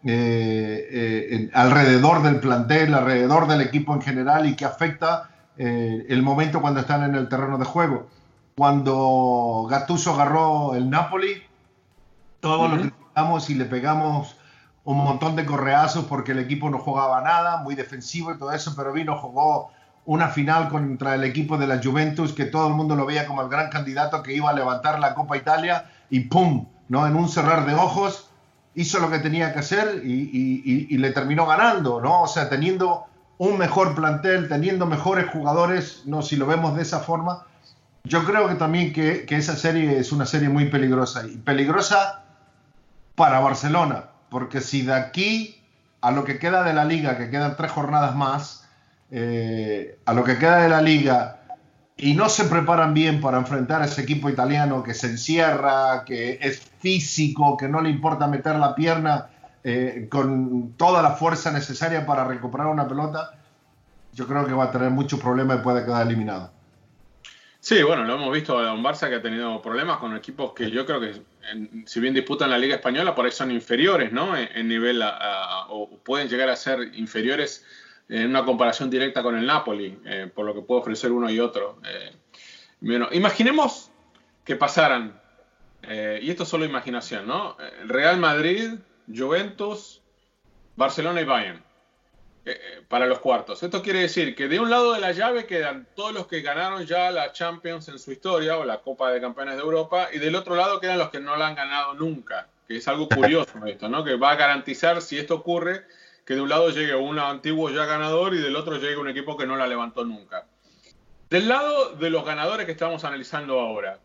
eh, 0.08 0.88
eh, 0.92 1.50
alrededor 1.54 2.22
del 2.22 2.40
plantel, 2.40 2.94
alrededor 2.94 3.48
del 3.48 3.62
equipo 3.62 3.92
en 3.96 4.04
general 4.04 4.46
y 4.46 4.56
que 4.56 4.64
afecta 4.64 5.32
eh, 5.58 6.06
el 6.10 6.22
momento 6.22 6.62
cuando 6.62 6.82
están 6.82 7.04
en 7.04 7.16
el 7.16 7.28
terreno 7.28 7.58
de 7.58 7.66
juego. 7.66 8.08
Cuando 8.56 9.66
Gattuso 9.68 10.14
agarró 10.14 10.76
el 10.76 10.92
Napoli, 10.92 11.42
todos 12.40 12.60
uh 12.60 12.74
-huh. 12.74 12.76
lo 12.76 12.82
criticamos 12.82 13.50
y 13.50 13.56
le 13.56 13.66
pegamos 13.66 14.38
un 14.84 14.98
montón 14.98 15.36
de 15.36 15.44
correazos 15.44 16.06
porque 16.06 16.34
el 16.34 16.40
equipo 16.40 16.70
no 16.70 16.78
jugaba 16.78 17.22
nada, 17.22 17.58
muy 17.58 17.74
defensivo 17.74 18.32
y 18.32 18.38
todo 18.38 18.52
eso, 18.52 18.76
pero 18.78 18.94
vino, 18.94 19.18
jugó 19.18 19.72
una 20.06 20.28
final 20.28 20.70
contra 20.70 21.16
el 21.16 21.24
equipo 21.24 21.58
de 21.58 21.66
la 21.66 21.82
Juventus 21.84 22.32
que 22.32 22.46
todo 22.46 22.68
el 22.68 22.76
mundo 22.76 22.96
lo 22.96 23.08
veía 23.08 23.26
como 23.26 23.42
el 23.42 23.50
gran 23.50 23.72
candidato 23.72 24.22
que 24.22 24.36
iba 24.36 24.52
a 24.52 24.54
levantar 24.54 25.00
la 25.00 25.16
Copa 25.16 25.36
Italia 25.36 25.90
y 26.12 26.20
¡pum! 26.20 26.68
¿no? 26.90 27.08
En 27.08 27.16
un 27.16 27.28
cerrar 27.28 27.66
de 27.66 27.74
ojos 27.74 28.30
hizo 28.76 29.00
lo 29.00 29.10
que 29.10 29.20
tenía 29.20 29.54
que 29.54 29.60
hacer 29.60 30.02
y, 30.04 30.14
y, 30.14 30.88
y, 30.90 30.98
le 30.98 31.12
terminó 31.12 31.46
ganando, 31.46 32.02
¿no? 32.02 32.24
O 32.24 32.28
sea, 32.28 32.50
teniendo 32.50 33.06
un 33.38 33.58
mejor 33.58 33.96
plantel, 33.96 34.48
teniendo 34.48 34.86
mejores 34.86 35.30
jugadores, 35.30 36.04
¿no? 36.06 36.22
Si 36.22 36.36
lo 36.36 36.46
vemos 36.46 36.76
de 36.76 36.82
esa 36.82 37.00
forma, 37.00 37.46
yo 38.04 38.24
creo 38.26 38.48
que 38.48 38.56
también 38.56 38.94
que, 38.94 39.26
que 39.26 39.38
esa 39.38 39.56
serie 39.56 40.00
es 40.00 40.12
una 40.12 40.26
serie 40.26 40.50
muy 40.50 40.70
peligrosa 40.70 41.26
y 41.26 41.38
peligrosa 41.38 42.24
para 43.16 43.40
Barcelona, 43.40 44.06
porque 44.30 44.62
si 44.62 44.82
de 44.84 44.94
aquí 44.94 45.62
a 46.02 46.12
lo 46.12 46.24
que 46.24 46.38
queda 46.38 46.64
de 46.64 46.74
la 46.74 46.86
liga, 46.86 47.18
que 47.18 47.30
quedan 47.30 47.56
tres 47.56 47.72
jornadas 47.72 48.16
más, 48.16 48.68
eh, 49.10 49.98
a 50.06 50.14
lo 50.14 50.24
que 50.24 50.38
queda 50.38 50.58
de 50.58 50.70
la 50.70 50.82
liga 50.82 51.45
y 51.98 52.14
no 52.14 52.28
se 52.30 52.46
preparan 52.46 52.94
bien 52.94 53.22
para 53.22 53.38
enfrentar 53.38 53.82
a 53.82 53.86
ese 53.86 54.02
equipo 54.02 54.30
italiano 54.30 54.84
que 54.84 54.94
se 54.94 55.08
encierra, 55.08 56.04
que 56.06 56.40
es 56.42 56.60
físico, 56.80 57.56
que 57.56 57.70
no 57.70 57.82
le 57.82 57.90
importa 57.90 58.28
meter 58.28 58.56
la 58.58 58.76
pierna 58.76 59.30
eh, 59.64 60.08
con 60.10 60.74
toda 60.74 61.02
la 61.02 61.12
fuerza 61.12 61.52
necesaria 61.52 62.06
para 62.06 62.26
recuperar 62.26 62.68
una 62.68 62.88
pelota, 62.88 63.34
yo 64.14 64.28
creo 64.28 64.46
que 64.46 64.54
va 64.54 64.66
a 64.66 64.72
tener 64.72 64.90
muchos 64.90 65.20
problemas 65.20 65.60
y 65.60 65.64
puede 65.64 65.86
quedar 65.86 66.06
eliminado. 66.06 66.52
Sí, 67.60 67.82
bueno, 67.82 68.04
lo 68.04 68.14
hemos 68.14 68.32
visto 68.32 68.60
a 68.60 68.74
un 68.74 68.84
Barça 68.84 69.10
que 69.10 69.16
ha 69.16 69.22
tenido 69.24 69.60
problemas 69.60 69.98
con 69.98 70.16
equipos 70.16 70.54
que 70.54 70.70
yo 70.70 70.86
creo 70.86 71.00
que, 71.00 71.24
si 71.88 72.00
bien 72.00 72.14
disputan 72.14 72.52
la 72.52 72.60
Liga 72.60 72.76
Española, 72.76 73.16
por 73.16 73.26
ahí 73.26 73.32
son 73.32 73.50
inferiores, 73.50 74.12
¿no? 74.12 74.38
En, 74.38 74.68
nivel, 74.68 75.02
a, 75.02 75.66
o 75.70 75.98
pueden 75.98 76.30
llegar 76.30 76.50
a 76.50 76.56
ser 76.56 76.92
inferiores 76.94 77.66
en 78.10 78.30
una 78.30 78.46
comparación 78.46 78.90
directa 78.90 79.24
con 79.24 79.38
el 79.38 79.46
Napoli, 79.46 80.00
eh, 80.06 80.30
por 80.34 80.46
lo 80.46 80.54
que 80.54 80.62
puede 80.62 80.82
ofrecer 80.82 81.12
uno 81.12 81.30
y 81.30 81.40
otro. 81.40 81.80
Eh, 81.86 82.12
bueno, 82.80 83.10
imaginemos 83.12 83.92
que 84.44 84.56
pasaran, 84.56 85.20
eh, 85.82 86.20
y 86.22 86.30
esto 86.30 86.44
es 86.44 86.50
solo 86.50 86.66
imaginación, 86.66 87.28
¿no? 87.28 87.58
Real 87.86 88.18
Madrid, 88.18 88.76
Juventus, 89.14 90.02
Barcelona 90.76 91.22
y 91.22 91.26
Bayern 91.26 91.64
para 92.90 93.08
los 93.08 93.18
cuartos. 93.18 93.64
Esto 93.64 93.82
quiere 93.82 94.02
decir 94.02 94.36
que 94.36 94.48
de 94.48 94.60
un 94.60 94.70
lado 94.70 94.94
de 94.94 95.00
la 95.00 95.14
llave 95.14 95.48
quedan 95.48 95.88
todos 95.96 96.14
los 96.14 96.28
que 96.28 96.42
ganaron 96.42 96.86
ya 96.86 97.10
la 97.10 97.32
Champions 97.32 97.88
en 97.90 97.98
su 97.98 98.12
historia 98.12 98.60
o 98.60 98.66
la 98.66 98.82
Copa 98.82 99.10
de 99.12 99.20
Campeones 99.20 99.56
de 99.56 99.64
Europa 99.64 100.10
y 100.14 100.20
del 100.20 100.36
otro 100.36 100.56
lado 100.56 100.80
quedan 100.80 101.00
los 101.00 101.10
que 101.10 101.20
no 101.20 101.36
la 101.38 101.48
han 101.48 101.56
ganado 101.56 101.96
nunca, 101.96 102.48
que 102.68 102.78
es 102.78 102.88
algo 102.88 103.10
curioso 103.10 103.66
esto, 103.66 103.90
¿no? 103.90 104.04
Que 104.04 104.16
va 104.16 104.34
a 104.34 104.36
garantizar 104.36 105.02
si 105.02 105.18
esto 105.18 105.34
ocurre 105.34 105.88
que 106.26 106.34
de 106.34 106.42
un 106.42 106.50
lado 106.50 106.70
llegue 106.72 106.96
un 106.96 107.20
antiguo 107.20 107.70
ya 107.70 107.86
ganador 107.86 108.34
y 108.34 108.40
del 108.40 108.56
otro 108.56 108.78
llegue 108.78 108.98
un 108.98 109.10
equipo 109.10 109.38
que 109.38 109.46
no 109.46 109.56
la 109.56 109.68
levantó 109.68 110.04
nunca. 110.04 110.48
Del 111.30 111.48
lado 111.48 111.92
de 111.92 112.10
los 112.10 112.26
ganadores 112.26 112.66
que 112.66 112.72
estamos 112.72 113.04
analizando 113.04 113.60
ahora, 113.60 114.00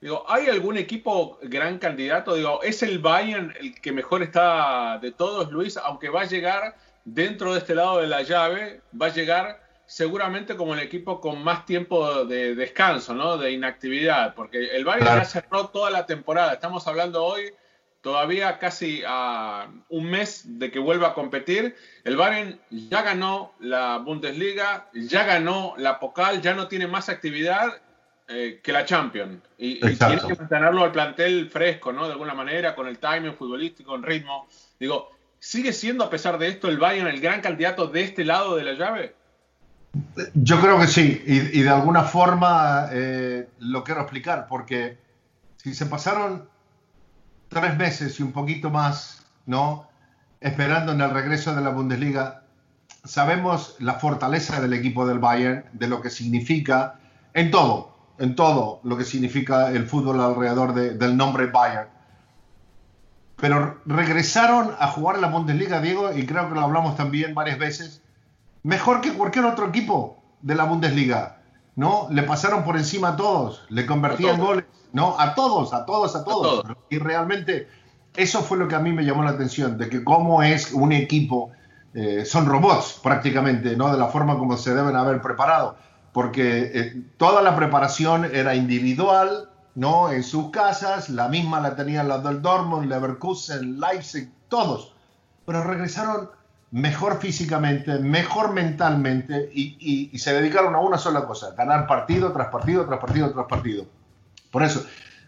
digo, 0.00 0.24
¿hay 0.28 0.48
algún 0.48 0.78
equipo 0.78 1.38
gran 1.42 1.78
candidato? 1.78 2.34
Digo, 2.34 2.62
¿es 2.62 2.82
el 2.82 2.98
Bayern 2.98 3.54
el 3.60 3.78
que 3.80 3.92
mejor 3.92 4.22
está 4.22 4.98
de 5.00 5.12
todos, 5.12 5.52
Luis? 5.52 5.76
Aunque 5.76 6.08
va 6.08 6.22
a 6.22 6.26
llegar 6.26 6.76
dentro 7.04 7.52
de 7.52 7.58
este 7.58 7.74
lado 7.74 7.98
de 7.98 8.06
la 8.06 8.22
llave, 8.22 8.80
va 9.00 9.06
a 9.06 9.12
llegar 9.12 9.62
seguramente 9.84 10.56
como 10.56 10.74
el 10.74 10.80
equipo 10.80 11.20
con 11.20 11.42
más 11.44 11.64
tiempo 11.66 12.24
de 12.24 12.54
descanso, 12.54 13.14
¿no? 13.14 13.36
De 13.36 13.52
inactividad, 13.52 14.34
porque 14.34 14.76
el 14.76 14.84
Bayern 14.84 15.06
claro. 15.06 15.22
ya 15.22 15.24
cerró 15.26 15.68
toda 15.68 15.90
la 15.90 16.06
temporada. 16.06 16.54
Estamos 16.54 16.86
hablando 16.86 17.22
hoy 17.22 17.52
todavía 18.06 18.60
casi 18.60 19.02
a 19.04 19.66
un 19.88 20.04
mes 20.08 20.44
de 20.60 20.70
que 20.70 20.78
vuelva 20.78 21.08
a 21.08 21.14
competir. 21.14 21.74
El 22.04 22.16
Bayern 22.16 22.56
ya 22.70 23.02
ganó 23.02 23.52
la 23.58 23.98
Bundesliga, 23.98 24.86
ya 24.94 25.24
ganó 25.24 25.74
la 25.76 25.98
Pokal, 25.98 26.40
ya 26.40 26.54
no 26.54 26.68
tiene 26.68 26.86
más 26.86 27.08
actividad 27.08 27.66
eh, 28.28 28.60
que 28.62 28.70
la 28.70 28.84
Champions. 28.84 29.42
Y, 29.58 29.84
y, 29.84 29.96
tiene 29.96 30.20
que 30.24 30.36
mantenerlo 30.36 30.84
al 30.84 30.92
plantel 30.92 31.50
fresco, 31.50 31.92
¿no? 31.92 32.06
De 32.06 32.12
alguna 32.12 32.32
manera, 32.32 32.76
con 32.76 32.86
el 32.86 32.98
timing 32.98 33.34
futbolístico, 33.34 33.96
en 33.96 34.04
ritmo. 34.04 34.46
Digo, 34.78 35.10
¿sigue 35.40 35.72
siendo 35.72 36.04
a 36.04 36.08
pesar 36.08 36.38
de 36.38 36.46
esto 36.46 36.68
el 36.68 36.78
Bayern 36.78 37.08
el 37.08 37.20
gran 37.20 37.40
candidato 37.40 37.88
de 37.88 38.02
este 38.02 38.24
lado 38.24 38.54
de 38.54 38.62
la 38.62 38.74
llave? 38.74 39.16
Yo 40.34 40.60
creo 40.60 40.78
que 40.78 40.86
sí, 40.86 41.24
y, 41.26 41.58
y 41.58 41.62
de 41.64 41.70
alguna 41.70 42.04
forma 42.04 42.88
eh, 42.92 43.48
lo 43.58 43.82
quiero 43.82 44.02
explicar, 44.02 44.46
porque 44.48 44.96
si 45.56 45.74
se 45.74 45.86
pasaron 45.86 46.48
tres 47.48 47.76
meses 47.76 48.18
y 48.20 48.22
un 48.22 48.32
poquito 48.32 48.70
más, 48.70 49.24
¿no? 49.46 49.88
Esperando 50.40 50.92
en 50.92 51.00
el 51.00 51.10
regreso 51.10 51.54
de 51.54 51.62
la 51.62 51.70
Bundesliga. 51.70 52.42
Sabemos 53.04 53.76
la 53.78 53.94
fortaleza 53.94 54.60
del 54.60 54.72
equipo 54.72 55.06
del 55.06 55.18
Bayern, 55.18 55.64
de 55.72 55.88
lo 55.88 56.00
que 56.00 56.10
significa 56.10 56.98
en 57.34 57.50
todo, 57.50 57.96
en 58.18 58.34
todo 58.34 58.80
lo 58.82 58.96
que 58.96 59.04
significa 59.04 59.70
el 59.70 59.86
fútbol 59.86 60.20
alrededor 60.20 60.74
de, 60.74 60.94
del 60.94 61.16
nombre 61.16 61.46
Bayern. 61.46 61.88
Pero 63.36 63.80
regresaron 63.84 64.74
a 64.78 64.88
jugar 64.88 65.16
en 65.16 65.22
la 65.22 65.28
Bundesliga, 65.28 65.80
Diego, 65.80 66.12
y 66.12 66.26
creo 66.26 66.48
que 66.48 66.54
lo 66.54 66.62
hablamos 66.62 66.96
también 66.96 67.34
varias 67.34 67.58
veces, 67.58 68.02
mejor 68.62 69.00
que 69.00 69.12
cualquier 69.12 69.44
otro 69.44 69.68
equipo 69.68 70.22
de 70.40 70.54
la 70.54 70.64
Bundesliga. 70.64 71.36
¿no? 71.76 72.08
Le 72.10 72.22
pasaron 72.22 72.64
por 72.64 72.76
encima 72.76 73.08
a 73.08 73.16
todos, 73.16 73.64
le 73.68 73.86
convertían 73.86 74.40
goles, 74.40 74.64
¿no? 74.96 75.14
A 75.18 75.34
todos, 75.34 75.74
a 75.74 75.84
todos, 75.84 76.16
a 76.16 76.24
todos. 76.24 76.60
A 76.60 76.62
todos. 76.62 76.76
Y 76.88 76.98
realmente 76.98 77.68
eso 78.16 78.40
fue 78.40 78.56
lo 78.56 78.66
que 78.66 78.76
a 78.76 78.78
mí 78.78 78.92
me 78.92 79.04
llamó 79.04 79.22
la 79.22 79.32
atención, 79.32 79.76
de 79.76 79.90
que 79.90 80.02
cómo 80.02 80.42
es 80.42 80.72
un 80.72 80.90
equipo, 80.90 81.50
eh, 81.92 82.24
son 82.24 82.46
robots 82.46 82.98
prácticamente, 83.02 83.76
¿no? 83.76 83.92
De 83.92 83.98
la 83.98 84.06
forma 84.06 84.38
como 84.38 84.56
se 84.56 84.74
deben 84.74 84.96
haber 84.96 85.20
preparado, 85.20 85.76
porque 86.14 86.70
eh, 86.74 87.02
toda 87.18 87.42
la 87.42 87.54
preparación 87.54 88.24
era 88.24 88.54
individual, 88.54 89.50
¿no? 89.74 90.10
En 90.10 90.22
sus 90.22 90.50
casas, 90.50 91.10
la 91.10 91.28
misma 91.28 91.60
la 91.60 91.76
tenían 91.76 92.08
las 92.08 92.24
del 92.24 92.40
Dortmund, 92.40 92.88
Leverkusen, 92.88 93.78
Leipzig, 93.78 94.30
todos, 94.48 94.94
pero 95.44 95.62
regresaron 95.62 96.30
mejor 96.70 97.20
físicamente, 97.20 97.98
mejor 97.98 98.54
mentalmente 98.54 99.50
y, 99.52 100.08
y 100.10 100.18
se 100.18 100.32
dedicaron 100.32 100.74
a 100.74 100.80
una 100.80 100.96
sola 100.96 101.26
cosa, 101.26 101.52
ganar 101.54 101.86
partido 101.86 102.32
tras 102.32 102.48
partido, 102.48 102.86
tras 102.86 102.98
partido, 102.98 103.30
tras 103.30 103.46
partido. 103.46 103.84
Por 104.56 104.62
eso, 104.62 104.86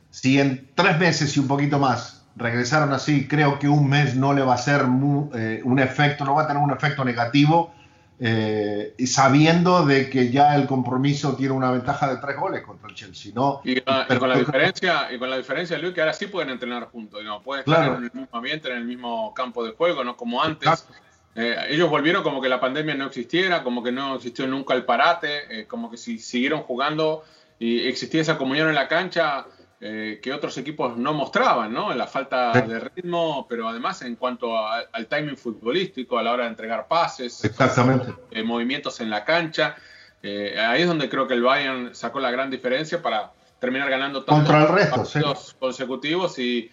si 0.09 0.41
en 0.41 0.71
tres 0.75 0.99
meses 0.99 1.37
y 1.37 1.41
un 1.41 1.49
poquito 1.49 1.79
más 1.79 2.25
regresaron 2.35 2.95
así, 2.95 3.29
creo 3.29 3.59
que 3.59 3.69
un 3.69 3.87
mes 3.87 4.17
no 4.17 4.33
le 4.33 4.41
va 4.41 4.55
a 4.55 4.57
ser 4.57 4.87
eh, 5.35 5.61
un 5.65 5.79
efecto, 5.79 6.25
no 6.25 6.35
va 6.35 6.45
a 6.45 6.47
tener 6.47 6.63
un 6.63 6.71
efecto 6.71 7.05
negativo, 7.05 7.75
eh, 8.19 8.95
sabiendo 9.05 9.85
de 9.85 10.09
que 10.09 10.31
ya 10.31 10.57
el 10.57 10.67
compromiso 10.67 11.37
tiene 11.37 11.53
una 11.53 11.71
ventaja 11.71 12.09
de 12.09 12.17
tres 12.23 12.39
goles 12.39 12.63
contra 12.63 12.89
el 12.89 12.95
Chelsea, 12.95 13.33
¿no? 13.35 13.61
Y, 13.65 13.83
con, 13.83 14.31
la 14.31 14.39
diferencia, 14.39 15.13
y 15.13 15.19
con 15.19 15.29
la 15.29 15.37
diferencia, 15.37 15.77
Luis, 15.77 15.93
que 15.93 16.01
ahora 16.01 16.15
sí 16.15 16.29
pueden 16.29 16.49
entrenar 16.49 16.85
juntos, 16.85 17.23
¿no? 17.23 17.43
pueden 17.43 17.69
estar 17.69 17.87
en 17.87 17.95
el 17.97 18.11
mismo 18.11 18.29
ambiente, 18.33 18.71
en 18.71 18.79
el 18.79 18.85
mismo 18.87 19.35
campo 19.35 19.63
de 19.63 19.73
juego, 19.73 20.05
no 20.05 20.17
como 20.17 20.43
antes. 20.43 20.87
Eh, 21.35 21.55
ellos 21.69 21.91
volvieron 21.91 22.23
como 22.23 22.41
que 22.41 22.49
la 22.49 22.61
pandemia 22.61 22.95
no 22.95 23.05
existiera, 23.05 23.63
como 23.63 23.83
que 23.83 23.93
no 23.93 24.15
existió 24.15 24.47
nunca 24.47 24.73
el 24.73 24.87
parate, 24.87 25.67
como 25.67 25.91
que 25.91 25.99
si 25.99 26.19
siguieron 26.19 26.63
jugando 26.63 27.25
y 27.59 27.87
existía 27.89 28.21
esa 28.21 28.39
comunión 28.39 28.69
en 28.69 28.75
la 28.75 28.89
cancha, 28.89 29.47
eh, 29.81 30.19
que 30.21 30.33
otros 30.33 30.59
equipos 30.59 30.97
no 30.97 31.15
mostraban, 31.15 31.73
¿no? 31.73 31.93
En 31.93 31.99
la 31.99 32.09
falta 32.09 32.51
de 32.53 32.81
ritmo, 32.81 33.47
pero 33.49 33.69
además 33.69 34.03
en 34.03 34.17
cuanto 34.17 34.59
al 34.67 35.07
timing 35.07 35.37
futbolístico, 35.37 36.19
a 36.19 36.23
la 36.25 36.33
hora 36.33 36.45
de 36.45 36.51
entregar 36.51 36.89
pases, 36.89 37.45
Exactamente. 37.45 38.13
Eh, 38.33 38.43
movimientos 38.43 39.01
en 39.01 39.09
la 39.09 39.25
cancha. 39.25 39.77
Eh, 40.21 40.59
ahí 40.59 40.83
es 40.83 40.89
donde 40.89 41.09
creo 41.09 41.29
que 41.29 41.35
el 41.35 41.43
Bayern 41.43 41.95
sacó 41.95 42.19
la 42.19 42.33
gran 42.33 42.51
diferencia 42.51 43.01
para 43.01 43.31
terminar 43.61 43.89
ganando 43.89 44.25
tantos 44.25 44.49
Contra 44.49 44.63
el 44.63 44.69
resto, 44.69 44.97
partidos 44.97 45.57
consecutivos 45.61 46.39
y 46.41 46.73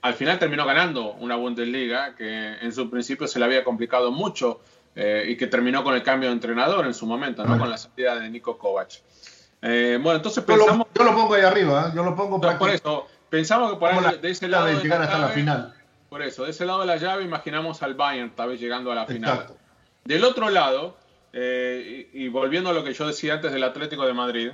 al 0.00 0.14
final 0.14 0.38
terminó 0.38 0.64
ganando 0.64 1.12
una 1.14 1.36
Bundesliga 1.36 2.14
que 2.14 2.54
en 2.62 2.72
su 2.72 2.88
principio 2.88 3.26
se 3.26 3.38
le 3.38 3.44
había 3.44 3.62
complicado 3.62 4.10
mucho 4.10 4.62
y 4.94 5.36
que 5.36 5.48
terminó 5.48 5.84
con 5.84 5.94
el 5.94 6.02
cambio 6.02 6.30
de 6.30 6.34
entrenador 6.34 6.86
en 6.86 6.94
su 6.94 7.06
momento, 7.06 7.44
¿no? 7.44 7.58
Con 7.58 7.68
la 7.68 7.76
salida 7.76 8.18
de 8.18 8.30
Nico 8.30 8.56
Kovac. 8.56 9.02
Eh, 9.62 9.98
bueno, 10.00 10.16
entonces 10.16 10.42
pensamos. 10.44 10.86
Yo 10.94 11.04
lo, 11.04 11.14
pongo 11.14 11.34
ahí 11.34 11.42
arriba, 11.42 11.88
¿eh? 11.88 11.92
yo 11.94 12.02
lo 12.02 12.16
pongo 12.16 12.40
para 12.40 12.58
Por 12.58 12.70
eso, 12.70 13.06
pensamos 13.28 13.72
que 13.72 13.78
por 13.78 14.20
de 14.20 14.30
ese 14.30 14.48
lado. 14.48 14.66
De 14.66 14.76
llegar 14.76 15.02
hasta 15.02 15.18
la 15.18 15.28
final. 15.28 15.74
Por 16.08 16.22
eso, 16.22 16.44
de 16.44 16.50
ese 16.50 16.66
lado 16.66 16.80
de 16.80 16.86
la 16.86 16.96
llave, 16.96 17.22
imaginamos 17.22 17.82
al 17.82 17.94
Bayern 17.94 18.30
tal 18.30 18.48
vez 18.48 18.60
llegando 18.60 18.90
a 18.90 18.94
la 18.94 19.06
final. 19.06 19.46
Del 20.04 20.24
otro 20.24 20.50
lado, 20.50 20.96
eh, 21.32 22.08
y, 22.12 22.28
volviendo 22.28 22.70
a 22.70 22.72
lo 22.72 22.82
que 22.82 22.92
yo 22.94 23.06
decía 23.06 23.34
antes 23.34 23.52
del 23.52 23.62
Atlético 23.62 24.06
de 24.06 24.12
Madrid, 24.12 24.50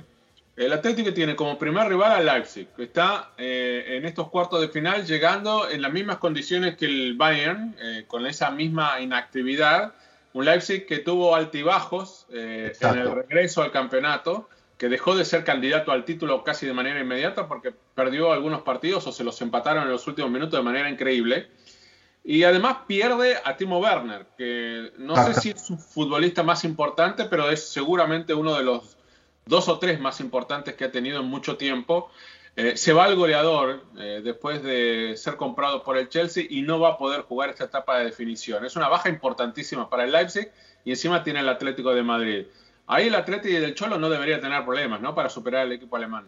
el 0.55 0.73
Atlético 0.73 1.13
tiene 1.13 1.35
como 1.35 1.57
primer 1.57 1.87
rival 1.87 2.11
al 2.11 2.25
Leipzig, 2.25 2.67
que 2.75 2.83
está 2.83 3.31
en 3.37 4.05
estos 4.05 4.29
cuartos 4.29 4.59
de 4.59 4.67
final 4.67 5.05
llegando 5.05 5.69
en 5.69 5.83
las 5.83 5.93
mismas 5.93 6.17
condiciones 6.17 6.75
que 6.75 6.85
el 6.85 7.15
Bayern, 7.15 7.75
con 8.07 8.25
esa 8.25 8.51
misma 8.51 8.99
inactividad. 8.99 9.93
Un 10.33 10.45
Leipzig 10.45 10.85
que 10.85 10.99
tuvo 10.99 11.35
altibajos 11.35 12.25
en 12.31 12.97
el 12.97 13.15
regreso 13.15 13.61
al 13.61 13.71
campeonato 13.71 14.49
que 14.77 14.89
dejó 14.89 15.15
de 15.15 15.25
ser 15.25 15.43
candidato 15.43 15.91
al 15.91 16.05
título 16.05 16.43
casi 16.43 16.65
de 16.65 16.73
manera 16.73 16.99
inmediata 16.99 17.47
porque 17.47 17.73
perdió 17.95 18.31
algunos 18.31 18.61
partidos 18.61 19.07
o 19.07 19.11
se 19.11 19.23
los 19.23 19.41
empataron 19.41 19.83
en 19.83 19.91
los 19.91 20.05
últimos 20.07 20.29
minutos 20.31 20.59
de 20.59 20.63
manera 20.63 20.89
increíble. 20.89 21.49
Y 22.23 22.43
además 22.43 22.79
pierde 22.87 23.37
a 23.43 23.55
Timo 23.55 23.79
Werner, 23.79 24.27
que 24.37 24.91
no 24.97 25.15
sé 25.15 25.33
si 25.33 25.49
es 25.51 25.65
su 25.65 25.77
futbolista 25.77 26.43
más 26.43 26.65
importante, 26.65 27.23
pero 27.25 27.49
es 27.49 27.69
seguramente 27.69 28.33
uno 28.33 28.55
de 28.55 28.63
los 28.63 28.97
dos 29.45 29.69
o 29.69 29.79
tres 29.79 29.99
más 29.99 30.19
importantes 30.19 30.75
que 30.75 30.83
ha 30.83 30.91
tenido 30.91 31.21
en 31.21 31.27
mucho 31.27 31.55
tiempo. 31.55 32.11
Eh, 32.57 32.75
se 32.75 32.91
va 32.91 33.07
el 33.07 33.15
goleador 33.15 33.83
eh, 33.97 34.21
después 34.23 34.61
de 34.61 35.13
ser 35.15 35.37
comprado 35.37 35.83
por 35.83 35.97
el 35.97 36.09
Chelsea 36.09 36.43
y 36.49 36.63
no 36.63 36.79
va 36.79 36.89
a 36.89 36.97
poder 36.97 37.21
jugar 37.21 37.49
esta 37.49 37.63
etapa 37.63 37.99
de 37.99 38.05
definición. 38.05 38.65
Es 38.65 38.75
una 38.75 38.89
baja 38.89 39.09
importantísima 39.09 39.89
para 39.89 40.03
el 40.03 40.11
Leipzig 40.11 40.51
y 40.83 40.91
encima 40.91 41.23
tiene 41.23 41.39
el 41.39 41.49
Atlético 41.49 41.93
de 41.93 42.03
Madrid. 42.03 42.45
Ahí 42.87 43.07
el 43.07 43.15
Atlético 43.15 43.59
del 43.59 43.75
Cholo 43.75 43.99
no 43.99 44.09
debería 44.09 44.39
tener 44.39 44.63
problemas, 44.63 45.01
¿no? 45.01 45.13
Para 45.13 45.27
superar 45.27 45.63
al 45.63 45.73
equipo 45.73 45.97
alemán. 45.97 46.25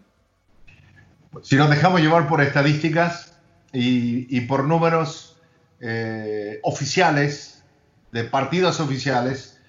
Si 1.42 1.56
nos 1.56 1.70
dejamos 1.70 2.02
llevar 2.02 2.28
por 2.28 2.42
estadísticas 2.42 3.40
y, 3.72 4.42
por 4.42 4.66
números 4.66 5.38
eh, 5.80 6.60
oficiales, 6.64 7.64
de 8.12 8.26
partidos 8.26 8.82
oficiales, 8.82 9.62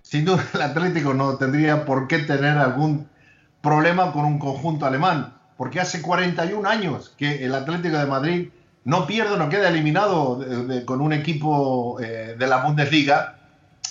sin 0.00 0.24
duda 0.24 0.44
el 0.54 0.62
Atlético 0.62 1.12
no 1.12 1.36
tendría 1.36 1.84
por 1.84 2.08
qué 2.08 2.20
tener 2.20 2.56
algún 2.56 3.08
problema 3.60 4.12
con 4.12 4.24
un 4.24 4.38
conjunto 4.38 4.86
alemán, 4.86 5.34
porque 5.58 5.80
hace 5.80 6.00
41 6.00 6.66
años 6.66 7.14
que 7.18 7.44
el 7.44 7.54
Atlético 7.54 7.98
de 7.98 8.06
Madrid 8.06 8.48
no 8.84 9.06
pierde, 9.06 9.36
no 9.36 9.50
queda 9.50 9.68
eliminado 9.68 10.44
con 10.86 11.02
un 11.02 11.12
equipo 11.12 12.00
eh, 12.00 12.36
de 12.38 12.46
la 12.46 12.64
Bundesliga 12.64 13.38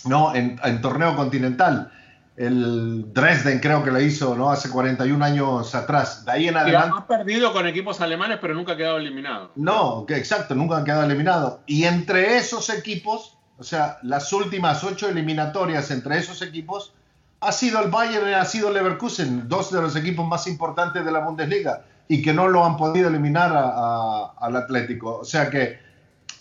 ¿no? 0.06 0.34
en 0.34 0.82
torneo 0.82 1.16
continental 1.16 1.92
el 2.42 3.14
Dresden 3.14 3.60
creo 3.60 3.84
que 3.84 3.92
lo 3.92 4.02
hizo 4.02 4.36
¿no? 4.36 4.50
hace 4.50 4.70
41 4.70 5.24
años 5.24 5.76
atrás. 5.76 6.26
De 6.26 6.32
ahí 6.32 6.48
en 6.48 6.58
adelante. 6.58 6.96
ha 6.98 7.06
perdido 7.06 7.54
con 7.54 7.68
equipos 7.68 8.02
alemanes, 8.02 8.40
pero 8.42 8.56
nunca 8.56 8.74
ha 8.74 8.78
quedado 8.78 8.98
eliminado. 8.98 9.52
No, 9.56 10.06
que 10.08 10.16
exacto, 10.16 10.56
nunca 10.56 10.78
han 10.78 10.84
quedado 10.84 11.04
eliminados. 11.04 11.60
Y 11.68 11.84
entre 11.84 12.38
esos 12.38 12.70
equipos, 12.72 13.38
o 13.60 13.64
sea, 13.64 14.00
las 14.02 14.34
últimas 14.34 14.84
ocho 14.84 15.08
eliminatorias 15.08 15.92
entre 15.92 16.18
esos 16.18 16.42
equipos, 16.42 16.94
ha 17.42 17.52
sido 17.52 17.80
el 17.80 17.92
Bayern 17.92 18.30
y 18.30 18.34
ha 18.34 18.46
sido 18.46 18.72
Leverkusen, 18.72 19.48
dos 19.48 19.72
de 19.72 19.82
los 19.82 19.96
equipos 19.96 20.28
más 20.28 20.48
importantes 20.48 21.06
de 21.06 21.12
la 21.12 21.20
Bundesliga, 21.20 21.84
y 22.08 22.24
que 22.24 22.34
no 22.34 22.48
lo 22.48 22.66
han 22.66 22.76
podido 22.76 23.10
eliminar 23.10 23.52
al 23.54 24.56
Atlético. 24.56 25.20
O 25.20 25.26
sea 25.26 25.50
que 25.52 25.80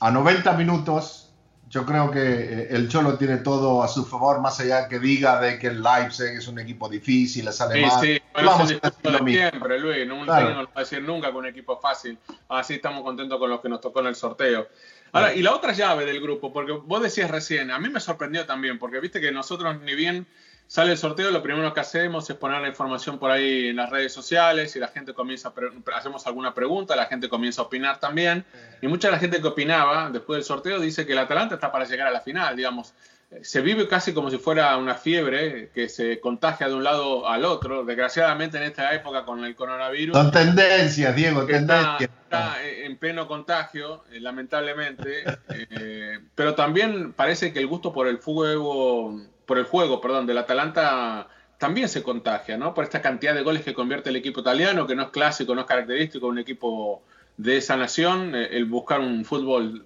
a 0.00 0.10
90 0.10 0.52
minutos 0.54 1.29
yo 1.70 1.86
creo 1.86 2.10
que 2.10 2.20
eh, 2.20 2.68
el 2.70 2.88
Cholo 2.88 3.16
tiene 3.16 3.36
todo 3.38 3.82
a 3.84 3.88
su 3.88 4.04
favor, 4.04 4.40
más 4.40 4.58
allá 4.58 4.88
que 4.88 4.98
diga 4.98 5.40
de 5.40 5.56
que 5.56 5.68
el 5.68 5.80
Leipzig 5.80 6.36
es 6.36 6.48
un 6.48 6.58
equipo 6.58 6.88
difícil, 6.88 7.46
es 7.46 7.60
alemán. 7.60 8.00
Sí, 8.00 8.14
sí, 8.14 8.22
vamos 8.34 8.72
a 8.82 9.24
siempre, 9.24 9.78
Luis. 9.78 10.06
No, 10.06 10.16
un 10.16 10.26
no 10.26 10.40
lo 10.40 10.64
va 10.64 10.70
a 10.74 10.80
decir 10.80 11.00
nunca 11.00 11.30
un 11.30 11.46
equipo 11.46 11.78
fácil. 11.78 12.18
Así 12.48 12.74
estamos 12.74 13.04
contentos 13.04 13.38
con 13.38 13.48
los 13.48 13.60
que 13.60 13.68
nos 13.68 13.80
tocó 13.80 14.00
en 14.00 14.08
el 14.08 14.16
sorteo. 14.16 14.66
Ahora, 15.12 15.32
y 15.32 15.42
la 15.42 15.54
otra 15.54 15.72
llave 15.72 16.04
del 16.04 16.20
grupo, 16.20 16.52
porque 16.52 16.72
vos 16.72 17.02
decías 17.02 17.30
recién, 17.30 17.70
a 17.70 17.78
mí 17.78 17.88
me 17.88 18.00
sorprendió 18.00 18.46
también, 18.46 18.78
porque 18.78 18.98
viste 18.98 19.20
que 19.20 19.30
nosotros 19.30 19.80
ni 19.80 19.94
bien 19.94 20.26
sale 20.70 20.92
el 20.92 20.98
sorteo, 20.98 21.32
lo 21.32 21.42
primero 21.42 21.74
que 21.74 21.80
hacemos 21.80 22.30
es 22.30 22.36
poner 22.36 22.60
la 22.60 22.68
información 22.68 23.18
por 23.18 23.32
ahí 23.32 23.70
en 23.70 23.76
las 23.76 23.90
redes 23.90 24.12
sociales 24.12 24.76
y 24.76 24.78
la 24.78 24.86
gente 24.86 25.12
comienza, 25.12 25.48
a 25.48 25.96
hacemos 25.96 26.24
alguna 26.28 26.54
pregunta, 26.54 26.94
la 26.94 27.06
gente 27.06 27.28
comienza 27.28 27.62
a 27.62 27.64
opinar 27.64 27.98
también. 27.98 28.44
Y 28.80 28.86
mucha 28.86 29.08
de 29.08 29.12
la 29.12 29.18
gente 29.18 29.40
que 29.40 29.48
opinaba 29.48 30.10
después 30.10 30.36
del 30.36 30.44
sorteo 30.44 30.78
dice 30.78 31.04
que 31.04 31.12
el 31.12 31.18
Atalanta 31.18 31.56
está 31.56 31.72
para 31.72 31.86
llegar 31.86 32.06
a 32.06 32.12
la 32.12 32.20
final, 32.20 32.54
digamos. 32.54 32.94
Se 33.42 33.60
vive 33.62 33.88
casi 33.88 34.14
como 34.14 34.30
si 34.30 34.38
fuera 34.38 34.76
una 34.76 34.94
fiebre 34.94 35.70
que 35.74 35.88
se 35.88 36.20
contagia 36.20 36.68
de 36.68 36.74
un 36.74 36.84
lado 36.84 37.28
al 37.28 37.44
otro. 37.44 37.84
Desgraciadamente 37.84 38.56
en 38.56 38.62
esta 38.62 38.94
época 38.94 39.24
con 39.24 39.44
el 39.44 39.56
coronavirus. 39.56 40.16
Son 40.16 40.30
tendencias, 40.30 41.16
Diego, 41.16 41.46
tendencias. 41.46 42.10
Está, 42.22 42.62
en 42.62 42.96
pleno 42.96 43.26
contagio, 43.26 44.04
eh, 44.12 44.20
lamentablemente. 44.20 45.24
Eh, 45.72 46.18
pero 46.34 46.54
también 46.54 47.12
parece 47.12 47.52
que 47.52 47.58
el 47.58 47.66
gusto 47.66 47.92
por 47.92 48.06
el 48.06 48.18
fútbol 48.18 49.28
por 49.50 49.58
el 49.58 49.64
juego, 49.64 50.00
perdón, 50.00 50.26
del 50.26 50.38
Atalanta 50.38 51.26
también 51.58 51.88
se 51.88 52.04
contagia, 52.04 52.56
¿no? 52.56 52.72
Por 52.72 52.84
esta 52.84 53.02
cantidad 53.02 53.34
de 53.34 53.42
goles 53.42 53.64
que 53.64 53.74
convierte 53.74 54.10
el 54.10 54.14
equipo 54.14 54.42
italiano, 54.42 54.86
que 54.86 54.94
no 54.94 55.02
es 55.02 55.08
clásico, 55.08 55.56
no 55.56 55.62
es 55.62 55.66
característico 55.66 56.28
un 56.28 56.38
equipo 56.38 57.02
de 57.36 57.56
esa 57.56 57.76
nación, 57.76 58.32
eh, 58.36 58.50
el 58.52 58.66
buscar 58.66 59.00
un 59.00 59.24
fútbol 59.24 59.84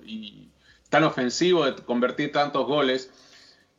tan 0.90 1.04
ofensivo, 1.04 1.64
de 1.64 1.76
convertir 1.76 2.30
tantos 2.30 2.66
goles. 2.66 3.10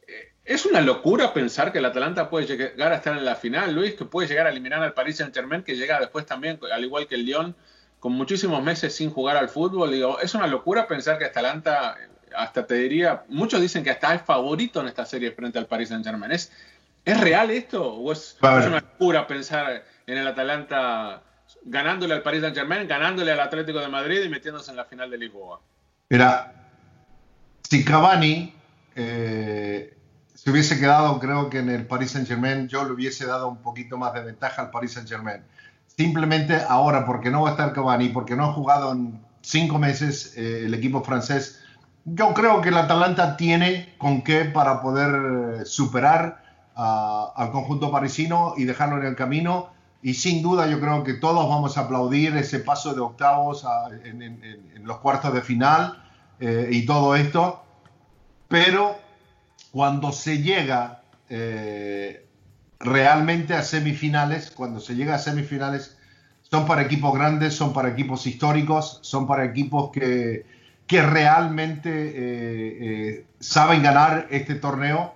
Eh, 0.08 0.32
es 0.44 0.66
una 0.66 0.82
locura 0.82 1.36
pensar 1.36 1.72
que 1.72 1.78
el 1.78 1.86
Atalanta 1.86 2.32
puede 2.32 2.48
llegar 2.48 2.92
a 2.92 2.96
estar 2.96 3.16
en 3.16 3.24
la 3.24 3.36
final, 3.36 3.76
Luis, 3.76 3.94
que 3.94 4.06
puede 4.06 4.28
llegar 4.28 4.48
a 4.48 4.50
eliminar 4.50 4.82
al 4.82 4.96
Paris 4.96 5.18
Saint-Germain, 5.18 5.62
que 5.62 5.76
llega 5.76 6.00
después 6.00 6.26
también, 6.26 6.60
al 6.74 6.84
igual 6.84 7.06
que 7.06 7.14
el 7.14 7.28
Lyon, 7.28 7.56
con 8.00 8.14
muchísimos 8.14 8.64
meses 8.64 8.96
sin 8.96 9.12
jugar 9.12 9.38
al 9.38 9.50
fútbol. 9.50 9.92
Digo, 9.92 10.20
es 10.20 10.34
una 10.34 10.48
locura 10.48 10.88
pensar 10.88 11.20
que 11.20 11.26
Atalanta 11.26 11.96
hasta 12.38 12.66
te 12.66 12.76
diría, 12.76 13.24
muchos 13.30 13.62
dicen 13.62 13.84
que 13.84 13.92
hasta 13.92 14.14
es 14.16 14.22
favorito 14.22 14.82
en 14.82 14.88
esta 14.88 15.06
serie 15.06 15.32
frente 15.32 15.58
al 15.58 15.68
Paris 15.68 15.90
Saint 15.90 16.06
Germain. 16.06 16.32
¿Es, 16.32 16.52
¿es 17.04 17.20
real 17.20 17.52
esto? 17.52 17.94
¿O 17.94 18.12
es, 18.12 18.38
una 18.42 18.80
locura 18.80 19.28
pensar 19.28 19.84
en 20.06 20.18
el 20.18 20.28
Atalanta 20.28 21.22
ganándole 21.64 22.14
al 22.14 22.22
Paris 22.22 22.42
Saint 22.42 22.56
Germain, 22.56 22.88
ganándole 22.88 23.32
al 23.32 23.40
Atlético 23.40 23.80
de 23.80 23.88
Madrid 23.88 24.22
y 24.24 24.30
metiéndose 24.30 24.72
en 24.72 24.78
la 24.78 24.86
final 24.86 25.10
de 25.10 25.18
Lisboa? 25.18 25.62
Mira, 26.10 26.54
si 27.70 27.84
Cavani 27.84 28.54
eh, 28.96 29.98
se 30.34 30.52
hubiese 30.52 30.80
quedado, 30.80 31.20
creo 31.20 31.50
que 31.50 31.60
en 31.60 31.70
el 31.70 31.88
Paris 31.88 32.12
Saint 32.12 32.28
Germain, 32.28 32.68
yo 32.68 32.86
le 32.86 32.92
hubiese 32.92 33.26
dado 33.26 33.48
un 33.48 33.62
poquito 33.62 33.98
más 33.98 34.14
de 34.14 34.22
ventaja 34.22 34.62
al 34.62 34.72
Paris 34.72 34.94
Saint 34.94 35.10
Germain. 35.10 35.44
Simplemente 35.88 36.62
ahora, 36.68 37.06
porque 37.06 37.30
no 37.30 37.44
va 37.44 37.50
a 37.50 37.52
estar 37.52 37.74
Cavani, 37.74 38.10
porque 38.10 38.36
no 38.36 38.46
ha 38.46 38.54
jugado 38.54 38.92
en 38.92 39.20
cinco 39.42 39.80
meses 39.80 40.36
el 40.38 40.74
equipo 40.74 41.04
francés. 41.04 41.65
Yo 42.08 42.36
creo 42.36 42.62
que 42.62 42.70
el 42.70 42.78
Atalanta 42.78 43.36
tiene 43.36 43.96
con 43.98 44.22
qué 44.22 44.46
para 44.46 44.80
poder 44.80 45.66
superar 45.66 46.44
al 46.76 47.52
conjunto 47.52 47.92
parisino 47.92 48.54
y 48.58 48.66
dejarlo 48.66 48.98
en 48.98 49.08
el 49.08 49.16
camino. 49.16 49.70
Y 50.04 50.14
sin 50.14 50.44
duda 50.44 50.68
yo 50.68 50.80
creo 50.80 51.04
que 51.04 51.16
todos 51.16 51.50
vamos 51.50 51.78
a 51.78 51.82
aplaudir 51.82 52.38
ese 52.38 52.60
paso 52.60 52.94
de 52.94 53.02
octavos 53.02 53.66
en, 54.04 54.84
los 54.84 55.00
cuartos 55.00 55.34
de 55.34 55.42
final 55.42 56.04
eh, 56.40 56.70
y 56.72 56.86
todo 56.86 57.16
esto. 57.16 57.64
Pero 58.48 58.96
cuando 59.72 60.12
se 60.12 60.44
llega 60.44 61.02
eh, 61.28 62.28
realmente 62.80 63.56
a 63.56 63.64
semifinales, 63.64 64.52
cuando 64.52 64.80
se 64.80 64.94
llega 64.96 65.16
a 65.16 65.18
semifinales, 65.20 65.98
son 66.44 66.68
para 66.68 66.84
equipos 66.84 67.16
grandes, 67.16 67.56
son 67.56 67.74
para 67.74 67.90
equipos 67.90 68.28
históricos, 68.28 69.00
son 69.02 69.26
para 69.26 69.44
equipos 69.44 69.90
que, 69.92 70.46
que 70.88 71.02
realmente 71.02 71.90
eh, 71.94 73.26
saben 73.40 73.82
ganar 73.84 74.28
este 74.30 74.56
torneo 74.56 75.16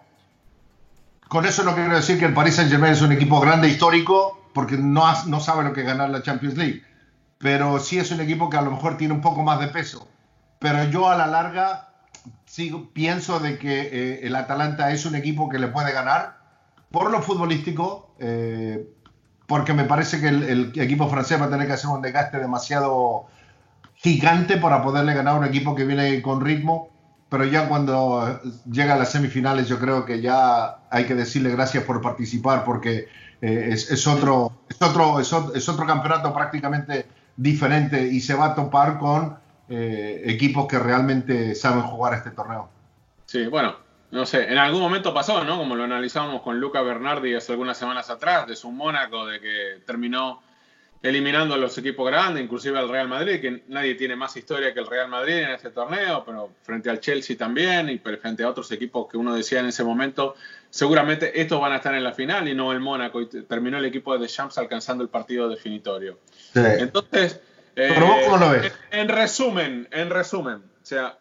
con 1.30 1.46
eso 1.46 1.64
no 1.64 1.76
quiero 1.76 1.96
decir 1.96 2.18
que 2.18 2.26
el 2.26 2.34
Paris 2.34 2.56
Saint 2.56 2.72
Germain 2.72 2.92
es 2.92 3.04
un 3.04 3.12
equipo 3.12 3.40
grande 3.40 3.70
histórico, 3.70 4.50
porque 4.52 4.78
no, 4.78 5.06
no 5.28 5.40
sabe 5.40 5.64
lo 5.64 5.74
que 5.74 5.82
es 5.82 5.86
ganar 5.86 6.10
la 6.10 6.24
Champions 6.24 6.58
League. 6.58 6.82
Pero 7.38 7.80
sí 7.80 8.00
es 8.00 8.10
un 8.10 8.20
equipo 8.20 8.50
que 8.50 8.58
a 8.58 8.64
lo 8.64 8.72
mejor 8.72 8.98
tiene 8.98 9.14
un 9.14 9.22
poco 9.22 9.44
más 9.44 9.60
de 9.60 9.68
peso. 9.68 10.08
Pero 10.58 10.84
yo 10.86 11.08
a 11.08 11.16
la 11.16 11.28
larga 11.28 11.90
sigo, 12.46 12.90
pienso 12.94 13.40
de 13.40 13.60
que 13.60 13.80
eh, 13.80 14.20
el 14.24 14.36
Atalanta 14.36 14.92
es 14.92 15.06
un 15.06 15.14
equipo 15.14 15.50
que 15.50 15.60
le 15.60 15.68
puede 15.68 15.92
ganar 15.92 16.40
por 16.90 17.12
lo 17.12 17.22
futbolístico, 17.22 18.16
eh, 18.18 18.90
porque 19.46 19.76
me 19.76 19.84
parece 19.84 20.20
que 20.20 20.30
el, 20.30 20.44
el, 20.44 20.82
equipo 20.82 21.08
francés 21.10 21.40
va 21.40 21.46
a 21.46 21.50
tener 21.52 21.68
que 21.68 21.74
hacer 21.74 21.92
un 21.92 22.02
desgaste 22.02 22.40
demasiado 22.40 23.28
gigante 24.02 24.58
para 24.58 24.82
poderle 24.82 25.14
ganar 25.14 25.36
a 25.36 25.40
un 25.40 25.46
equipo 25.46 25.76
que 25.76 25.86
viene 25.86 26.22
con 26.22 26.42
ritmo 26.42 26.90
pero 27.30 27.46
ya 27.46 27.68
cuando 27.68 28.42
llega 28.70 28.96
a 28.96 28.98
las 28.98 29.12
semifinales 29.12 29.68
yo 29.68 29.80
creo 29.80 30.06
que 30.06 30.20
ya 30.20 30.80
hay 30.90 31.06
que 31.06 31.16
decirle 31.16 31.52
gracias 31.52 31.84
por 31.84 32.02
participar 32.02 32.66
porque 32.66 33.08
eh, 33.42 33.70
es, 33.72 34.08
otro, 34.08 34.64
es, 34.68 34.82
otro, 34.82 35.20
es, 35.20 35.70
otro, 35.70 35.86
campeonato 35.86 36.34
prácticamente 36.34 37.06
diferente 37.38 38.02
y 38.02 38.20
se 38.20 38.34
va 38.34 38.48
a 38.48 38.56
topar 38.56 38.98
con 38.98 39.38
eh, 39.70 40.24
equipos 40.26 40.68
que 40.68 40.80
realmente 40.80 41.56
saben 41.56 41.84
jugar 41.84 42.16
este 42.16 42.32
torneo. 42.32 42.70
Sí, 43.28 43.46
bueno, 43.46 43.76
no 44.12 44.26
sé, 44.26 44.52
en 44.52 44.58
algún 44.58 44.82
momento 44.82 45.14
pasó, 45.14 45.44
¿no? 45.44 45.58
Como 45.58 45.76
lo 45.76 45.84
analizábamos 45.84 46.42
con 46.42 46.60
Luca 46.60 46.82
Bernardi 46.82 47.36
hace 47.36 47.54
algunas 47.54 47.78
semanas 47.78 48.10
atrás, 48.10 48.48
de 48.48 48.56
su 48.56 48.72
Mónaco, 48.72 49.26
de 49.28 49.40
que 49.40 49.84
terminó 49.86 50.42
eliminando 51.02 51.56
a 51.56 51.58
los 51.58 51.78
equipos 51.78 52.10
grandes, 52.10 52.44
inclusive 52.44 52.78
al 52.78 52.90
Real 52.90 53.08
Madrid, 53.08 53.40
que 53.40 53.64
nadie 53.68 53.96
tiene 53.96 54.16
más 54.16 54.36
historia 54.36 54.74
que 54.74 54.82
el 54.82 54.88
Real 54.88 55.08
Madrid 55.08 55.38
en 55.38 55.52
este 55.52 55.70
torneo, 55.70 56.24
pero 56.26 56.52
frente 56.62 56.90
al 56.90 57.00
Chelsea 57.00 57.38
también 57.38 57.90
y 57.90 58.00
frente 58.00 58.44
a 58.44 58.50
otros 58.50 58.70
equipos 58.72 59.08
que 59.10 59.16
uno 59.16 59.34
decía 59.34 59.62
en 59.62 59.68
ese 59.68 59.84
momento, 59.84 60.36
seguramente 60.70 61.40
estos 61.40 61.62
van 61.62 61.72
a 61.72 61.78
estar 61.78 61.96
en 61.96 62.04
la 62.04 62.14
final 62.14 62.50
y 62.50 62.54
no 62.54 62.74
el 62.74 62.82
Mónaco. 62.82 63.22
Y 63.22 63.28
terminó 63.28 63.78
el 63.78 63.86
equipo 63.86 64.18
de 64.18 64.28
Champs 64.28 64.58
alcanzando 64.58 65.02
el 65.04 65.10
partido 65.10 65.48
definitorio. 65.48 66.20
Entonces, 66.54 67.40
¿cómo 67.76 68.38
lo 68.38 68.50
ves? 68.50 68.74
En, 68.92 69.00
en, 69.02 69.10
resumen, 69.10 69.88
en 69.92 70.10
resumen, 70.10 70.58
o 70.58 70.86
sea, 70.86 71.18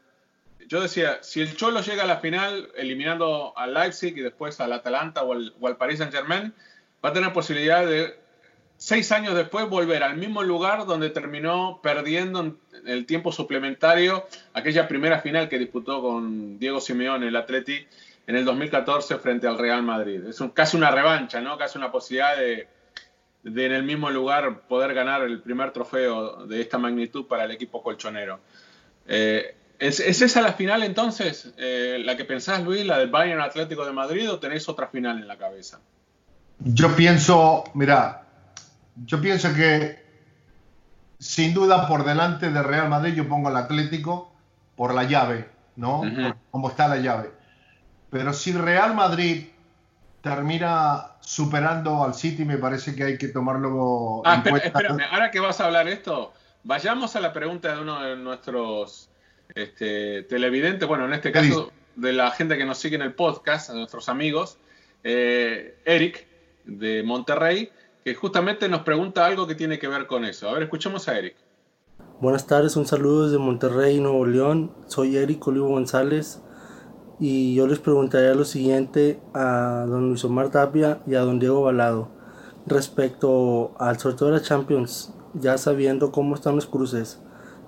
yo 0.67 0.83
decía, 0.83 1.19
si 1.23 1.41
el 1.41 1.57
Cholo 1.57 1.81
llega 1.83 2.03
a 2.03 2.07
la 2.07 2.19
final 2.19 2.69
eliminando 2.77 3.57
al 3.57 3.75
Leipzig 3.75 4.19
y 4.19 4.23
después 4.23 4.61
al 4.61 4.73
Atalanta 4.73 5.23
o 5.23 5.33
al, 5.33 5.55
o 5.61 5.69
al 5.69 5.77
Paris 5.77 5.99
Saint 5.99 6.13
Germain, 6.13 6.53
va 7.03 7.11
a 7.11 7.13
tener 7.13 7.33
posibilidad 7.33 7.87
de 7.87 8.19
seis 8.79 9.11
años 9.13 9.35
después 9.35 9.69
volver 9.69 10.05
al 10.05 10.17
mismo 10.17 10.43
lugar 10.43 10.87
donde 10.87 11.11
terminó 11.11 11.81
perdiendo 11.83 12.41
en 12.41 12.59
el 12.87 13.05
tiempo 13.07 13.33
suplementario 13.33 14.27
aquella 14.55 14.89
primera 14.89 15.21
final 15.21 15.49
que 15.49 15.59
disputó 15.59 16.01
con 16.01 16.59
Diego 16.59 16.81
Simeone, 16.81 17.27
el 17.27 17.37
Atleti, 17.37 17.87
en 18.27 18.37
el 18.37 18.45
2014 18.45 19.19
frente 19.19 19.49
al 19.49 19.59
Real 19.59 19.83
Madrid. 19.83 20.25
Es 20.27 20.43
casi 20.55 20.77
una 20.77 20.93
revancha, 20.93 21.41
¿no? 21.41 21.59
Casi 21.59 21.77
una 21.77 21.91
posibilidad 21.91 22.37
de, 22.37 22.69
en 23.43 23.73
el 23.73 23.83
mismo 23.83 24.11
lugar 24.11 24.61
poder 24.69 24.95
ganar 24.95 25.23
el 25.23 25.41
primer 25.41 25.73
trofeo 25.73 26.47
de 26.47 26.61
esta 26.61 26.79
magnitud 26.79 27.27
para 27.27 27.45
el 27.45 27.51
equipo 27.51 27.83
colchonero. 27.83 28.39
Eh, 29.09 29.57
¿es, 29.81 29.99
esa 29.99 30.41
la 30.41 30.53
final 30.53 30.85
entonces, 30.85 31.53
eh, 31.57 32.01
la 32.05 32.17
que 32.17 32.25
pensás, 32.25 32.63
Luis, 32.63 32.87
la 32.87 32.99
del 32.99 33.11
Bayern 33.11 33.41
Atlético 33.41 33.85
de 33.85 33.93
Madrid, 33.93 34.31
o 34.31 34.39
tenés 34.39 34.69
otra 34.69 34.87
final 34.87 35.19
en 35.19 35.27
la 35.27 35.37
cabeza? 35.37 35.81
Yo 36.61 36.95
pienso, 36.95 37.65
mira, 37.75 38.28
yo 39.05 39.21
pienso 39.21 39.53
que 39.55 40.03
sin 41.19 41.53
duda 41.55 41.89
por 41.89 42.05
delante 42.05 42.51
de 42.51 42.63
Real 42.63 42.89
Madrid 42.89 43.15
yo 43.15 43.29
pongo 43.29 43.49
el 43.49 43.57
Atlético 43.57 44.33
por 44.77 44.95
la 44.95 45.05
llave, 45.05 45.49
¿no? 45.77 46.03
Como 46.51 46.71
está 46.71 46.89
la 46.89 46.99
llave. 46.99 47.31
Pero 48.11 48.33
si 48.33 48.53
Real 48.53 48.95
Madrid 48.95 49.49
termina 50.23 51.13
superando 51.21 52.05
al 52.05 52.15
City, 52.15 52.45
me 52.45 52.57
parece 52.57 52.95
que 52.95 53.05
hay 53.05 53.19
que 53.19 53.29
tomarlo 53.29 54.23
ah, 54.25 54.43
en 54.45 54.57
Espérame, 54.57 55.03
ahora 55.11 55.31
que 55.31 55.41
vas 55.41 55.61
a 55.61 55.67
hablar 55.67 55.89
esto, 55.89 56.33
vayamos 56.65 57.17
a 57.17 57.21
la 57.21 57.33
pregunta 57.33 57.75
de 57.75 57.81
uno 57.81 58.01
de 58.01 58.17
nuestros 58.17 59.11
este, 59.55 60.23
televidentes, 60.25 60.89
bueno, 60.89 61.07
en 61.07 61.15
este 61.15 61.33
caso 61.33 61.73
de 61.97 62.13
la 62.13 62.31
gente 62.31 62.57
que 62.57 62.65
nos 62.65 62.79
sigue 62.79 62.97
en 62.97 63.03
el 63.03 63.15
podcast, 63.15 63.71
de 63.71 63.77
nuestros 63.77 64.09
amigos, 64.09 64.59
eh, 65.05 65.79
Eric 65.85 66.27
de 66.65 67.03
Monterrey, 67.03 67.71
que 68.09 68.15
justamente 68.15 68.71
nos 68.71 68.85
pregunta 68.85 69.27
algo 69.27 69.47
que 69.47 69.55
tiene 69.55 69.79
que 69.79 69.87
ver 69.87 70.07
con 70.07 70.25
eso. 70.25 70.49
A 70.49 70.55
ver, 70.55 70.63
escuchemos 70.63 71.09
a 71.09 71.19
Eric. 71.19 71.37
Buenas 72.23 72.47
tardes, 72.47 72.75
un 72.77 72.87
saludo 72.87 73.27
desde 73.27 73.37
Monterrey, 73.37 74.01
Nuevo 74.01 74.25
León. 74.25 74.73
Soy 74.87 75.19
Eric 75.19 75.47
Olivo 75.47 75.69
González 75.69 76.43
y 77.21 77.55
yo 77.55 77.67
les 77.67 77.81
preguntaría 77.81 78.35
lo 78.35 78.47
siguiente 78.47 79.21
a 79.35 79.85
don 79.87 80.09
Luis 80.09 80.25
Omar 80.25 80.51
Tapia 80.51 81.03
y 81.07 81.17
a 81.17 81.21
don 81.21 81.39
Diego 81.39 81.61
Balado 81.61 82.09
respecto 82.65 83.75
al 83.79 83.99
sorteo 83.99 84.29
de 84.29 84.39
la 84.39 84.43
Champions, 84.43 85.13
ya 85.35 85.59
sabiendo 85.59 86.11
cómo 86.11 86.35
están 86.35 86.55
los 86.55 86.65
cruces. 86.65 87.21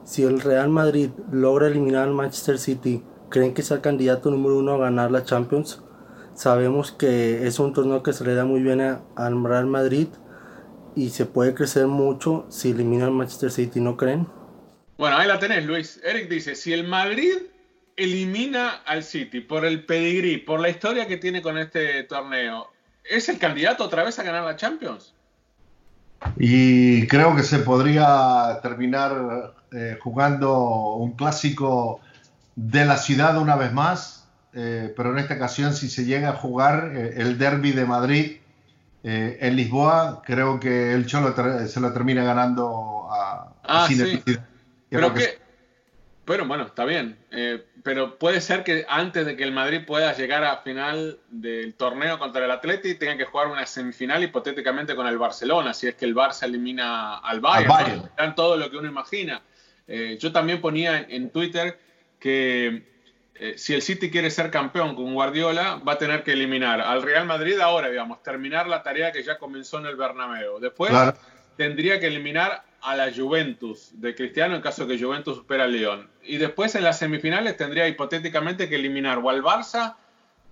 Si 0.04 0.22
el 0.22 0.40
Real 0.40 0.70
Madrid 0.70 1.10
logra 1.30 1.66
eliminar 1.66 2.08
al 2.08 2.14
Manchester 2.14 2.58
City, 2.58 3.04
¿creen 3.28 3.52
que 3.52 3.60
sea 3.62 3.76
el 3.76 3.82
candidato 3.82 4.30
número 4.30 4.56
uno 4.56 4.72
a 4.72 4.78
ganar 4.78 5.10
la 5.10 5.22
Champions? 5.22 5.82
Sabemos 6.32 6.92
que 6.92 7.46
es 7.46 7.58
un 7.58 7.74
torneo 7.74 8.02
que 8.02 8.14
se 8.14 8.24
le 8.24 8.34
da 8.34 8.46
muy 8.46 8.62
bien 8.62 8.80
al 8.80 9.44
Real 9.44 9.66
Madrid 9.66 10.08
y 10.96 11.10
se 11.10 11.26
puede 11.26 11.54
crecer 11.54 11.86
mucho 11.86 12.46
si 12.50 12.70
elimina 12.70 13.06
al 13.06 13.12
Manchester 13.12 13.50
City, 13.50 13.80
¿no 13.80 13.96
creen? 13.96 14.28
Bueno, 14.98 15.16
ahí 15.16 15.26
la 15.26 15.38
tenés, 15.38 15.64
Luis. 15.64 16.00
Eric 16.04 16.28
dice, 16.28 16.54
si 16.54 16.72
el 16.72 16.86
Madrid 16.86 17.34
elimina 17.96 18.82
al 18.86 19.02
City 19.02 19.40
por 19.40 19.64
el 19.64 19.84
pedigrí, 19.84 20.38
por 20.38 20.60
la 20.60 20.68
historia 20.68 21.06
que 21.06 21.16
tiene 21.16 21.42
con 21.42 21.58
este 21.58 22.04
torneo, 22.04 22.68
¿es 23.04 23.28
el 23.28 23.38
candidato 23.38 23.84
otra 23.84 24.04
vez 24.04 24.18
a 24.18 24.22
ganar 24.22 24.44
la 24.44 24.56
Champions? 24.56 25.14
Y 26.36 27.06
creo 27.06 27.34
que 27.34 27.42
se 27.42 27.60
podría 27.60 28.60
terminar 28.62 29.54
eh, 29.72 29.96
jugando 30.00 30.94
un 30.96 31.12
clásico 31.12 32.00
de 32.56 32.84
la 32.84 32.98
ciudad 32.98 33.38
una 33.38 33.56
vez 33.56 33.72
más 33.72 34.20
eh, 34.52 34.92
pero 34.96 35.12
en 35.12 35.18
esta 35.18 35.34
ocasión 35.34 35.74
si 35.74 35.88
se 35.88 36.04
llega 36.04 36.30
a 36.30 36.32
jugar 36.32 36.90
eh, 36.94 37.14
el 37.18 37.38
derby 37.38 37.70
de 37.70 37.84
Madrid 37.84 38.36
eh, 39.02 39.38
en 39.40 39.56
Lisboa, 39.56 40.22
creo 40.24 40.60
que 40.60 40.92
el 40.92 41.06
Cholo 41.06 41.34
se 41.66 41.80
lo 41.80 41.92
termina 41.92 42.22
ganando 42.24 43.08
a, 43.10 43.52
ah, 43.64 43.86
sí. 43.88 44.22
Pero 44.88 45.14
que, 45.14 45.38
bueno, 46.26 46.46
bueno, 46.46 46.64
está 46.64 46.84
bien. 46.84 47.16
pero 47.82 48.18
puede 48.18 48.40
ser 48.40 48.64
que 48.64 48.84
antes 48.88 49.24
de 49.24 49.36
que 49.36 49.44
el 49.44 49.52
Madrid 49.52 49.82
pueda 49.86 50.14
llegar 50.14 50.44
a 50.44 50.58
final 50.58 51.18
del 51.30 51.74
torneo 51.74 52.18
contra 52.18 52.44
el 52.44 52.50
Atleti, 52.50 52.96
tenga 52.96 53.16
que 53.16 53.24
jugar 53.24 53.48
una 53.48 53.64
semifinal 53.66 54.22
hipotéticamente 54.22 54.94
con 54.94 55.06
el 55.06 55.18
Barcelona, 55.18 55.72
si 55.72 55.86
es 55.88 55.94
que 55.94 56.04
el 56.04 56.14
Barça 56.14 56.44
elimina 56.44 57.18
al 57.18 57.40
Bayern. 57.40 58.10
todo 58.34 58.56
lo 58.56 58.70
que 58.70 58.76
uno 58.76 58.88
imagina. 58.88 59.42
yo 59.86 60.32
también 60.32 60.60
ponía 60.60 61.06
en 61.08 61.30
Twitter 61.30 61.78
que 62.18 62.90
eh, 63.42 63.54
si 63.56 63.72
el 63.72 63.80
City 63.80 64.10
quiere 64.10 64.30
ser 64.30 64.50
campeón 64.50 64.94
con 64.94 65.14
Guardiola, 65.14 65.76
va 65.76 65.94
a 65.94 65.98
tener 65.98 66.22
que 66.22 66.32
eliminar 66.32 66.82
al 66.82 67.00
Real 67.00 67.24
Madrid 67.24 67.58
ahora, 67.58 67.88
digamos, 67.88 68.22
terminar 68.22 68.68
la 68.68 68.82
tarea 68.82 69.12
que 69.12 69.22
ya 69.22 69.38
comenzó 69.38 69.78
en 69.78 69.86
el 69.86 69.96
Bernabéu. 69.96 70.60
Después 70.60 70.92
tendría 71.56 71.98
que 71.98 72.08
eliminar 72.08 72.62
a 72.82 72.96
la 72.96 73.10
Juventus 73.10 73.92
de 73.94 74.14
Cristiano 74.14 74.56
en 74.56 74.60
caso 74.60 74.84
de 74.84 74.94
que 74.94 75.02
Juventus 75.02 75.38
supera 75.38 75.64
al 75.64 75.72
León. 75.72 76.10
Y 76.22 76.36
después 76.36 76.74
en 76.74 76.84
las 76.84 76.98
semifinales 76.98 77.56
tendría 77.56 77.88
hipotéticamente 77.88 78.68
que 78.68 78.74
eliminar 78.74 79.16
o 79.16 79.30
al 79.30 79.42
Barça 79.42 79.96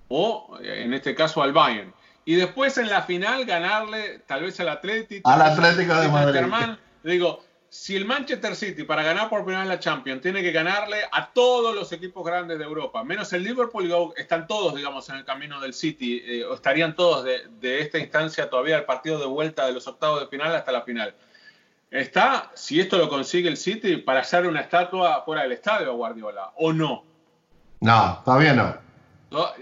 o, 0.08 0.58
eh, 0.62 0.84
en 0.84 0.94
este 0.94 1.14
caso, 1.14 1.42
al 1.42 1.52
Bayern. 1.52 1.92
Y 2.24 2.36
después 2.36 2.78
en 2.78 2.88
la 2.88 3.02
final 3.02 3.44
ganarle 3.44 4.20
tal 4.26 4.44
vez 4.44 4.58
al 4.60 4.70
Atlético. 4.70 5.28
Al 5.28 5.42
Atlético 5.42 5.94
de 5.94 6.08
Madrid. 6.08 6.76
Digo, 7.02 7.44
si 7.70 7.96
el 7.96 8.06
Manchester 8.06 8.56
City 8.56 8.84
para 8.84 9.02
ganar 9.02 9.28
por 9.28 9.44
primera 9.44 9.60
vez 9.60 9.68
la 9.68 9.78
Champions 9.78 10.22
tiene 10.22 10.42
que 10.42 10.52
ganarle 10.52 11.02
a 11.12 11.30
todos 11.30 11.74
los 11.74 11.92
equipos 11.92 12.24
grandes 12.24 12.58
de 12.58 12.64
Europa, 12.64 13.04
menos 13.04 13.32
el 13.34 13.44
Liverpool, 13.44 14.12
están 14.16 14.46
todos, 14.46 14.74
digamos, 14.74 15.08
en 15.10 15.16
el 15.16 15.24
camino 15.24 15.60
del 15.60 15.74
City, 15.74 16.22
eh, 16.24 16.44
o 16.44 16.54
estarían 16.54 16.96
todos 16.96 17.24
de, 17.24 17.80
esta 17.80 17.98
instancia 17.98 18.48
todavía 18.48 18.76
al 18.76 18.86
partido 18.86 19.18
de 19.18 19.26
vuelta 19.26 19.66
de 19.66 19.72
los 19.72 19.86
octavos 19.86 20.20
de 20.20 20.28
final 20.28 20.54
hasta 20.54 20.72
la 20.72 20.82
final. 20.82 21.14
está, 21.90 22.50
si 22.54 22.80
esto 22.80 22.96
lo 22.96 23.08
consigue 23.08 23.48
el 23.48 23.58
City, 23.58 23.98
para 23.98 24.20
hacer 24.20 24.46
una 24.46 24.60
estatua 24.60 25.22
fuera 25.24 25.42
del 25.42 25.52
estadio 25.52 25.90
a 25.90 25.94
Guardiola, 25.94 26.52
¿o 26.56 26.72
no? 26.72 27.04
No, 27.80 28.22
todavía 28.24 28.54
no. 28.54 28.88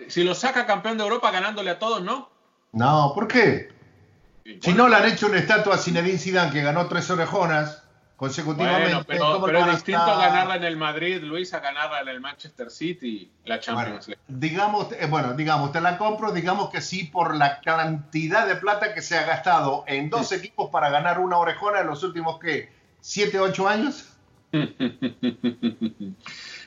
Si 0.06 0.22
lo 0.22 0.34
saca 0.34 0.64
campeón 0.64 0.96
de 0.96 1.02
Europa 1.02 1.32
ganándole 1.32 1.70
a 1.70 1.78
todos, 1.78 2.02
¿no? 2.02 2.30
No, 2.72 3.12
¿por 3.14 3.26
qué? 3.26 3.74
si 4.60 4.74
no 4.74 4.88
le 4.88 4.94
han 4.94 5.06
hecho 5.06 5.26
una 5.26 5.38
estatua 5.38 5.74
a 5.74 5.78
Zinedine 5.78 6.18
Zidane 6.18 6.52
que 6.52 6.62
ganó 6.62 6.86
tres 6.86 7.10
orejonas 7.10 7.82
consecutivamente. 8.16 9.04
pero, 9.06 9.58
es 9.58 9.70
distinto 9.72 10.06
ganarla 10.06 10.56
en 10.56 10.64
el 10.64 10.76
Madrid, 10.76 11.22
Luis, 11.22 11.54
a 11.54 11.60
ganarla 11.60 12.00
en 12.00 12.08
el 12.08 12.20
Manchester 12.20 12.70
City, 12.70 13.30
la 13.44 13.60
Champions 13.60 14.08
League. 14.08 14.20
Digamos, 14.26 14.92
eh, 14.92 15.06
bueno, 15.06 15.34
digamos, 15.34 15.72
te 15.72 15.80
la 15.80 15.98
compro, 15.98 16.32
digamos 16.32 16.70
que 16.70 16.80
sí, 16.80 17.04
por 17.04 17.36
la 17.36 17.60
cantidad 17.60 18.46
de 18.46 18.56
plata 18.56 18.94
que 18.94 19.02
se 19.02 19.16
ha 19.18 19.24
gastado 19.24 19.84
en 19.86 20.10
dos 20.10 20.32
equipos 20.32 20.70
para 20.70 20.90
ganar 20.90 21.20
una 21.20 21.36
orejona 21.38 21.80
en 21.80 21.86
los 21.86 22.02
últimos, 22.02 22.38
¿qué? 22.40 22.72
¿Siete, 23.00 23.38
ocho 23.38 23.68
años? 23.68 24.12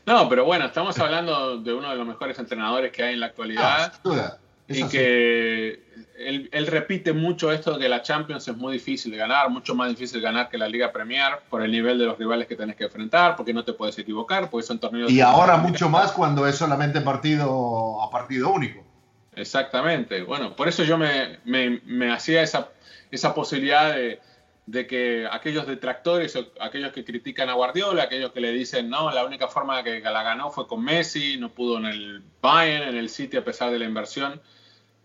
no, 0.05 0.29
pero 0.29 0.45
bueno, 0.45 0.65
estamos 0.65 0.97
hablando 0.99 1.57
de 1.57 1.73
uno 1.73 1.89
de 1.89 1.95
los 1.95 2.07
mejores 2.07 2.37
entrenadores 2.37 2.91
que 2.91 3.03
hay 3.03 3.13
en 3.13 3.21
la 3.21 3.25
actualidad. 3.27 3.93
sin 3.93 4.03
duda 4.03 4.39
y 4.69 4.87
que 4.87 5.83
él, 6.19 6.67
repite 6.67 7.13
mucho 7.13 7.51
esto 7.51 7.73
de 7.73 7.79
que 7.79 7.89
la 7.89 8.01
Champions 8.01 8.47
es 8.47 8.55
muy 8.55 8.73
difícil 8.73 9.11
de 9.11 9.17
ganar, 9.17 9.49
mucho 9.49 9.73
más 9.73 9.89
difícil 9.89 10.21
de 10.21 10.25
ganar 10.25 10.49
que 10.49 10.57
la 10.57 10.67
Liga 10.67 10.91
Premier 10.91 11.39
por 11.49 11.63
el 11.63 11.71
nivel 11.71 11.97
de 11.97 12.05
los 12.05 12.17
rivales 12.17 12.47
que 12.47 12.55
tenés 12.55 12.75
que 12.75 12.83
enfrentar, 12.85 13.35
porque 13.35 13.53
no 13.53 13.63
te 13.63 13.73
puedes 13.73 13.97
equivocar, 13.97 14.49
porque 14.49 14.67
son 14.67 14.79
torneos... 14.79 15.11
Y 15.11 15.21
ahora 15.21 15.57
mucho 15.57 15.89
más 15.89 16.11
cuando 16.11 16.45
es 16.47 16.55
solamente 16.55 17.01
partido 17.01 18.01
a 18.03 18.09
partido 18.11 18.51
único. 18.51 18.85
Exactamente. 19.35 20.21
Bueno, 20.23 20.55
por 20.55 20.67
eso 20.67 20.83
yo 20.83 20.97
me, 20.97 21.39
me, 21.45 22.11
hacía 22.11 22.43
esa, 22.43 22.69
esa 23.09 23.33
posibilidad 23.33 23.95
de, 23.95 24.19
de, 24.65 24.85
que 24.85 25.27
aquellos 25.31 25.65
detractores, 25.65 26.37
aquellos 26.59 26.91
que 26.91 27.05
critican 27.05 27.49
a 27.49 27.53
Guardiola, 27.53 28.03
aquellos 28.03 28.33
que 28.33 28.41
le 28.41 28.51
dicen, 28.51 28.89
no, 28.89 29.09
la 29.11 29.25
única 29.25 29.47
forma 29.47 29.81
que 29.83 30.01
la 30.01 30.23
ganó 30.23 30.51
fue 30.51 30.67
con 30.67 30.83
Messi, 30.83 31.37
no 31.37 31.49
pudo 31.49 31.77
en 31.77 31.85
el 31.85 32.23
Bayern, 32.41 32.89
en 32.89 32.97
el 32.97 33.09
City 33.09 33.37
a 33.37 33.43
pesar 33.43 33.71
de 33.71 33.79
la 33.79 33.85
inversión 33.85 34.41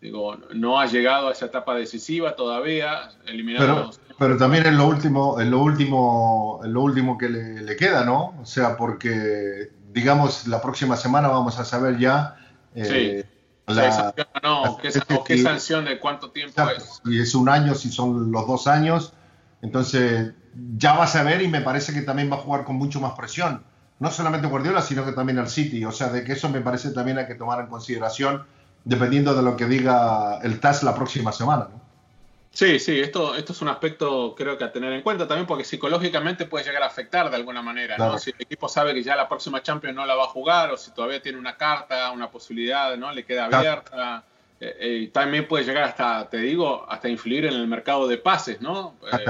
Digo, 0.05 0.37
no 0.53 0.79
ha 0.79 0.85
llegado 0.85 1.29
a 1.29 1.33
esa 1.33 1.47
etapa 1.47 1.75
decisiva 1.75 2.37
todavía, 2.37 3.09
eliminado. 3.27 3.91
Pero, 3.91 4.17
pero 4.19 4.37
también 4.37 4.67
en 4.67 4.77
lo 4.77 4.87
último, 4.87 5.41
en 5.41 5.51
lo 5.51 5.61
último, 5.63 6.61
en 6.63 6.75
lo 6.75 6.83
último 6.83 7.17
que 7.17 7.31
le, 7.31 7.75
queda, 7.77 8.05
¿no? 8.05 8.35
O 8.39 8.45
sea, 8.45 8.77
porque 8.77 9.71
digamos 9.95 10.47
la 10.47 10.61
próxima 10.61 10.99
semana 10.99 11.29
vamos 11.29 11.59
a 11.59 11.65
saber 11.65 11.97
ya. 11.97 12.37
Eh, 12.75 13.25
la, 13.67 14.15
no, 14.43 14.77
qué, 14.77 14.91
o 15.15 15.25
qué 15.25 15.39
sanción 15.39 15.87
de 15.87 15.99
cuánto 15.99 16.33
tiempo 16.33 16.69
es. 16.69 17.01
Si 17.03 17.19
es 17.19 17.35
un 17.35 17.49
año, 17.49 17.75
si 17.75 17.91
son 17.91 18.31
los 18.31 18.47
dos 18.47 18.67
años, 18.67 19.15
entonces 19.63 20.35
ya 20.77 20.99
vas 20.99 21.17
a 21.17 21.23
ver 21.23 21.41
y 21.41 21.49
me 21.49 21.63
parece 21.63 21.95
que 21.95 22.03
también 22.03 22.31
va 22.31 22.37
a 22.37 22.41
jugar 22.41 22.65
con 22.65 22.77
mucho 22.77 23.01
más 23.01 23.15
presión. 23.15 23.65
No 24.01 24.11
solamente 24.11 24.49
Guardiola, 24.49 24.83
sino 24.83 25.03
que 25.07 25.13
también 25.13 25.39
al 25.39 25.49
City. 25.49 25.83
O 25.87 25.93
sea, 25.93 26.09
de 26.09 26.25
que 26.25 26.33
eso 26.33 26.51
me 26.51 26.61
parece 26.61 26.91
también 26.91 27.17
hay 27.17 27.27
que 27.27 27.37
tomar 27.37 27.61
en 27.61 27.69
consideración 27.69 28.45
dependiendo 28.85 29.35
de 29.35 29.43
lo 29.43 29.57
que 29.57 29.67
diga 29.67 30.39
el 30.43 30.61
TAS 30.61 30.83
la 30.83 30.95
próxima 30.95 31.33
semana. 31.33 31.69
¿no? 31.71 31.85
Sí, 32.55 32.79
sí, 32.79 33.01
esto, 33.01 33.35
esto 33.35 33.53
es 33.53 33.63
un 33.63 33.69
aspecto 33.69 34.33
creo 34.37 34.57
que 34.57 34.63
a 34.63 34.71
tener 34.71 34.93
en 34.93 35.03
cuenta 35.03 35.27
también 35.27 35.45
porque 35.45 35.65
psicológicamente 35.65 36.47
puede 36.47 36.65
llegar 36.65 36.85
a 36.85 36.87
afectar 36.87 37.29
de 37.29 37.35
alguna 37.35 37.63
manera, 37.63 37.99
¿no? 37.99 38.17
Si 38.17 38.31
el 38.31 38.37
equipo 38.39 38.69
sabe 38.69 38.95
que 38.95 39.03
ya 39.03 39.17
la 39.17 39.29
próxima 39.29 39.61
Champions 39.61 39.97
no 39.97 40.07
la 40.07 40.15
va 40.15 40.25
a 40.25 40.29
jugar 40.29 40.71
o 40.71 40.77
si 40.77 40.93
todavía 40.93 41.21
tiene 41.21 41.37
una 41.37 41.57
carta, 41.57 42.13
una 42.13 42.31
posibilidad, 42.31 42.97
¿no? 42.97 43.11
Le 43.11 43.25
queda 43.25 43.47
abierta. 43.47 44.23
Eh, 44.61 44.77
eh, 44.79 45.11
también 45.13 45.49
puede 45.49 45.65
llegar 45.65 45.83
hasta, 45.83 46.31
te 46.31 46.37
digo, 46.39 46.87
hasta 46.89 47.09
influir 47.09 47.47
en 47.47 47.55
el 47.55 47.67
mercado 47.67 48.07
de 48.07 48.19
pases, 48.19 48.61
¿no? 48.61 48.95
Eh, 49.13 49.25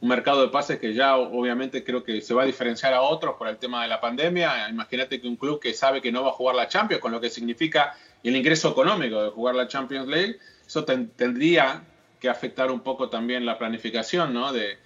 un 0.00 0.08
mercado 0.08 0.42
de 0.42 0.48
pases 0.48 0.78
que 0.78 0.94
ya 0.94 1.16
obviamente 1.16 1.84
creo 1.84 2.02
que 2.02 2.22
se 2.22 2.32
va 2.32 2.42
a 2.42 2.46
diferenciar 2.46 2.94
a 2.94 3.02
otros 3.02 3.36
por 3.36 3.48
el 3.48 3.58
tema 3.58 3.82
de 3.82 3.88
la 3.88 4.00
pandemia. 4.00 4.68
Imagínate 4.70 5.20
que 5.20 5.28
un 5.28 5.36
club 5.36 5.60
que 5.60 5.74
sabe 5.74 6.00
que 6.00 6.10
no 6.10 6.22
va 6.22 6.30
a 6.30 6.32
jugar 6.32 6.56
la 6.56 6.68
Champions, 6.68 7.02
con 7.02 7.12
lo 7.12 7.20
que 7.20 7.28
significa 7.28 7.94
el 8.22 8.34
ingreso 8.34 8.70
económico 8.70 9.22
de 9.22 9.30
jugar 9.30 9.54
la 9.54 9.68
Champions 9.68 10.08
League, 10.08 10.38
eso 10.66 10.84
tendría 10.84 11.82
que 12.18 12.28
afectar 12.28 12.70
un 12.70 12.80
poco 12.80 13.10
también 13.10 13.44
la 13.44 13.58
planificación 13.58 14.32
¿no? 14.32 14.52
de, 14.52 14.78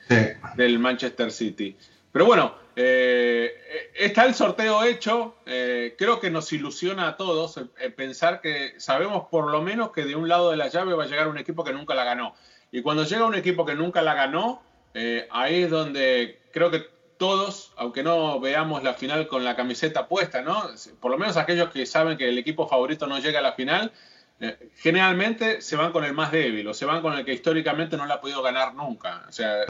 del 0.56 0.78
Manchester 0.78 1.30
City. 1.30 1.76
Pero 2.10 2.26
bueno, 2.26 2.54
eh, 2.76 3.52
está 3.94 4.24
el 4.24 4.34
sorteo 4.34 4.82
hecho. 4.84 5.36
Eh, 5.46 5.94
creo 5.96 6.18
que 6.20 6.30
nos 6.30 6.52
ilusiona 6.52 7.08
a 7.08 7.16
todos 7.16 7.60
pensar 7.96 8.40
que 8.40 8.74
sabemos 8.78 9.26
por 9.30 9.50
lo 9.50 9.62
menos 9.62 9.90
que 9.90 10.04
de 10.04 10.16
un 10.16 10.28
lado 10.28 10.50
de 10.50 10.56
la 10.56 10.68
llave 10.68 10.94
va 10.94 11.04
a 11.04 11.06
llegar 11.08 11.28
un 11.28 11.38
equipo 11.38 11.62
que 11.62 11.72
nunca 11.72 11.94
la 11.94 12.04
ganó. 12.04 12.34
Y 12.72 12.82
cuando 12.82 13.04
llega 13.04 13.24
un 13.24 13.34
equipo 13.34 13.64
que 13.64 13.74
nunca 13.74 14.02
la 14.02 14.14
ganó, 14.14 14.62
eh, 14.94 15.26
ahí 15.30 15.64
es 15.64 15.70
donde 15.70 16.40
creo 16.52 16.70
que 16.70 16.86
todos, 17.18 17.72
aunque 17.76 18.02
no 18.02 18.40
veamos 18.40 18.82
la 18.82 18.94
final 18.94 19.26
con 19.26 19.44
la 19.44 19.56
camiseta 19.56 20.06
puesta, 20.06 20.42
¿no? 20.42 20.70
Por 21.00 21.10
lo 21.10 21.18
menos 21.18 21.36
aquellos 21.36 21.70
que 21.70 21.84
saben 21.84 22.16
que 22.16 22.28
el 22.28 22.38
equipo 22.38 22.68
favorito 22.68 23.06
no 23.06 23.18
llega 23.18 23.40
a 23.40 23.42
la 23.42 23.52
final, 23.52 23.92
eh, 24.40 24.70
generalmente 24.76 25.60
se 25.60 25.76
van 25.76 25.92
con 25.92 26.04
el 26.04 26.12
más 26.12 26.32
débil 26.32 26.66
o 26.68 26.74
se 26.74 26.84
van 26.84 27.02
con 27.02 27.12
el 27.14 27.24
que 27.24 27.32
históricamente 27.32 27.96
no 27.96 28.06
la 28.06 28.14
ha 28.14 28.20
podido 28.20 28.42
ganar 28.42 28.74
nunca. 28.74 29.24
O 29.28 29.32
sea, 29.32 29.64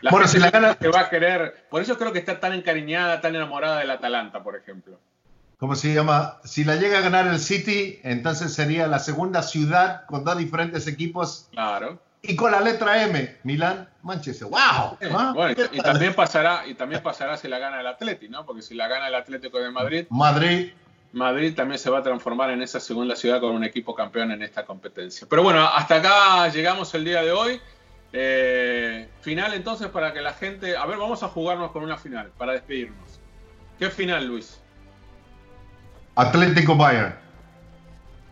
la 0.00 0.10
bueno, 0.10 0.28
si 0.28 0.38
la 0.38 0.50
gana 0.50 0.74
que 0.76 0.88
va 0.88 1.00
a 1.00 1.10
querer, 1.10 1.66
por 1.68 1.82
eso 1.82 1.98
creo 1.98 2.12
que 2.12 2.18
está 2.18 2.40
tan 2.40 2.52
encariñada, 2.52 3.20
tan 3.20 3.34
enamorada 3.34 3.80
del 3.80 3.90
Atalanta, 3.90 4.42
por 4.42 4.56
ejemplo. 4.56 4.98
¿Cómo 5.58 5.74
se 5.74 5.92
llama? 5.92 6.38
Si 6.44 6.62
la 6.64 6.76
llega 6.76 6.98
a 6.98 7.00
ganar 7.00 7.26
el 7.26 7.40
City, 7.40 7.98
entonces 8.04 8.54
sería 8.54 8.86
la 8.86 9.00
segunda 9.00 9.42
ciudad 9.42 10.06
con 10.06 10.24
dos 10.24 10.38
diferentes 10.38 10.86
equipos. 10.86 11.48
Claro 11.50 11.98
y 12.22 12.36
con 12.36 12.50
la 12.50 12.60
letra 12.60 13.02
M, 13.04 13.36
Milán, 13.44 13.88
Manchester. 14.02 14.48
¡Wow! 14.48 15.34
Bueno, 15.34 15.54
y, 15.72 15.80
también 15.80 16.14
pasará, 16.14 16.66
y 16.66 16.74
también 16.74 17.02
pasará 17.02 17.36
si 17.36 17.48
la 17.48 17.58
gana 17.58 17.80
el 17.80 17.86
Atlético, 17.86 18.32
¿no? 18.32 18.44
Porque 18.44 18.62
si 18.62 18.74
la 18.74 18.88
gana 18.88 19.08
el 19.08 19.14
Atlético 19.14 19.58
de 19.58 19.70
Madrid, 19.70 20.06
Madrid. 20.10 20.70
Madrid 21.12 21.54
también 21.54 21.78
se 21.78 21.90
va 21.90 21.98
a 21.98 22.02
transformar 22.02 22.50
en 22.50 22.62
esa 22.62 22.80
segunda 22.80 23.16
ciudad 23.16 23.40
con 23.40 23.54
un 23.54 23.64
equipo 23.64 23.94
campeón 23.94 24.30
en 24.32 24.42
esta 24.42 24.64
competencia. 24.64 25.26
Pero 25.30 25.42
bueno, 25.42 25.64
hasta 25.64 25.96
acá 25.96 26.48
llegamos 26.48 26.92
el 26.94 27.04
día 27.04 27.22
de 27.22 27.32
hoy. 27.32 27.60
Eh, 28.12 29.08
final 29.20 29.52
entonces 29.54 29.88
para 29.88 30.12
que 30.12 30.20
la 30.20 30.32
gente. 30.32 30.76
A 30.76 30.86
ver, 30.86 30.98
vamos 30.98 31.22
a 31.22 31.28
jugarnos 31.28 31.70
con 31.70 31.82
una 31.82 31.96
final 31.96 32.30
para 32.36 32.52
despedirnos. 32.52 33.20
¿Qué 33.78 33.90
final, 33.90 34.26
Luis? 34.26 34.60
Atlético 36.14 36.74
Bayern. 36.74 37.14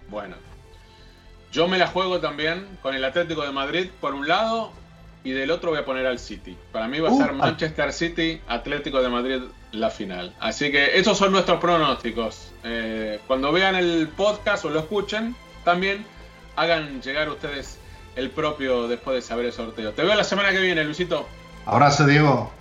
Bueno, 0.09 0.35
yo 1.57 1.69
me 1.69 1.79
la 1.79 1.87
juego 1.87 2.21
también 2.21 2.67
con 2.83 2.95
el 2.95 3.03
Atlético 3.03 3.41
de 3.41 3.51
Madrid 3.51 3.89
por 3.99 4.13
un 4.13 4.29
lado 4.29 4.73
y 5.25 5.31
del 5.31 5.51
otro 5.51 5.71
voy 5.71 5.79
a 5.79 5.87
poner 5.87 6.05
al 6.05 6.19
City. 6.19 6.55
Para 6.71 6.87
mí 6.87 7.01
va 7.01 7.09
a 7.09 7.15
ser 7.15 7.31
uh, 7.31 7.35
Manchester 7.35 7.95
City, 7.95 8.43
Atlético 8.47 9.01
de 9.01 9.09
Madrid 9.09 9.41
la 9.73 9.89
final. 9.89 10.35
Así 10.39 10.71
que 10.71 10.99
esos 10.99 11.17
son 11.17 11.33
nuestros 11.33 11.59
pronósticos. 11.59 12.53
Eh, 12.63 13.21
cuando 13.27 13.53
vean 13.53 13.75
el 13.75 14.07
podcast 14.09 14.67
o 14.67 14.69
lo 14.69 14.81
escuchen, 14.81 15.35
también 15.65 16.05
hagan 16.57 17.01
llegar 17.01 17.31
ustedes 17.31 17.79
el 18.17 18.29
propio 18.29 18.87
después 18.87 19.15
de 19.15 19.23
saber 19.23 19.47
el 19.47 19.53
sorteo. 19.55 19.93
Te 19.93 20.03
veo 20.03 20.15
la 20.15 20.25
semana 20.25 20.51
que 20.51 20.61
viene, 20.61 20.85
Luisito. 20.85 21.27
Abrazo, 21.65 22.05
Diego. 22.05 22.53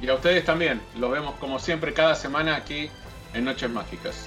Y 0.00 0.08
a 0.08 0.14
ustedes 0.14 0.44
también. 0.44 0.80
Los 0.98 1.12
vemos 1.12 1.36
como 1.38 1.60
siempre 1.60 1.92
cada 1.92 2.16
semana 2.16 2.56
aquí 2.56 2.90
en 3.34 3.44
Noches 3.44 3.70
Mágicas. 3.70 4.26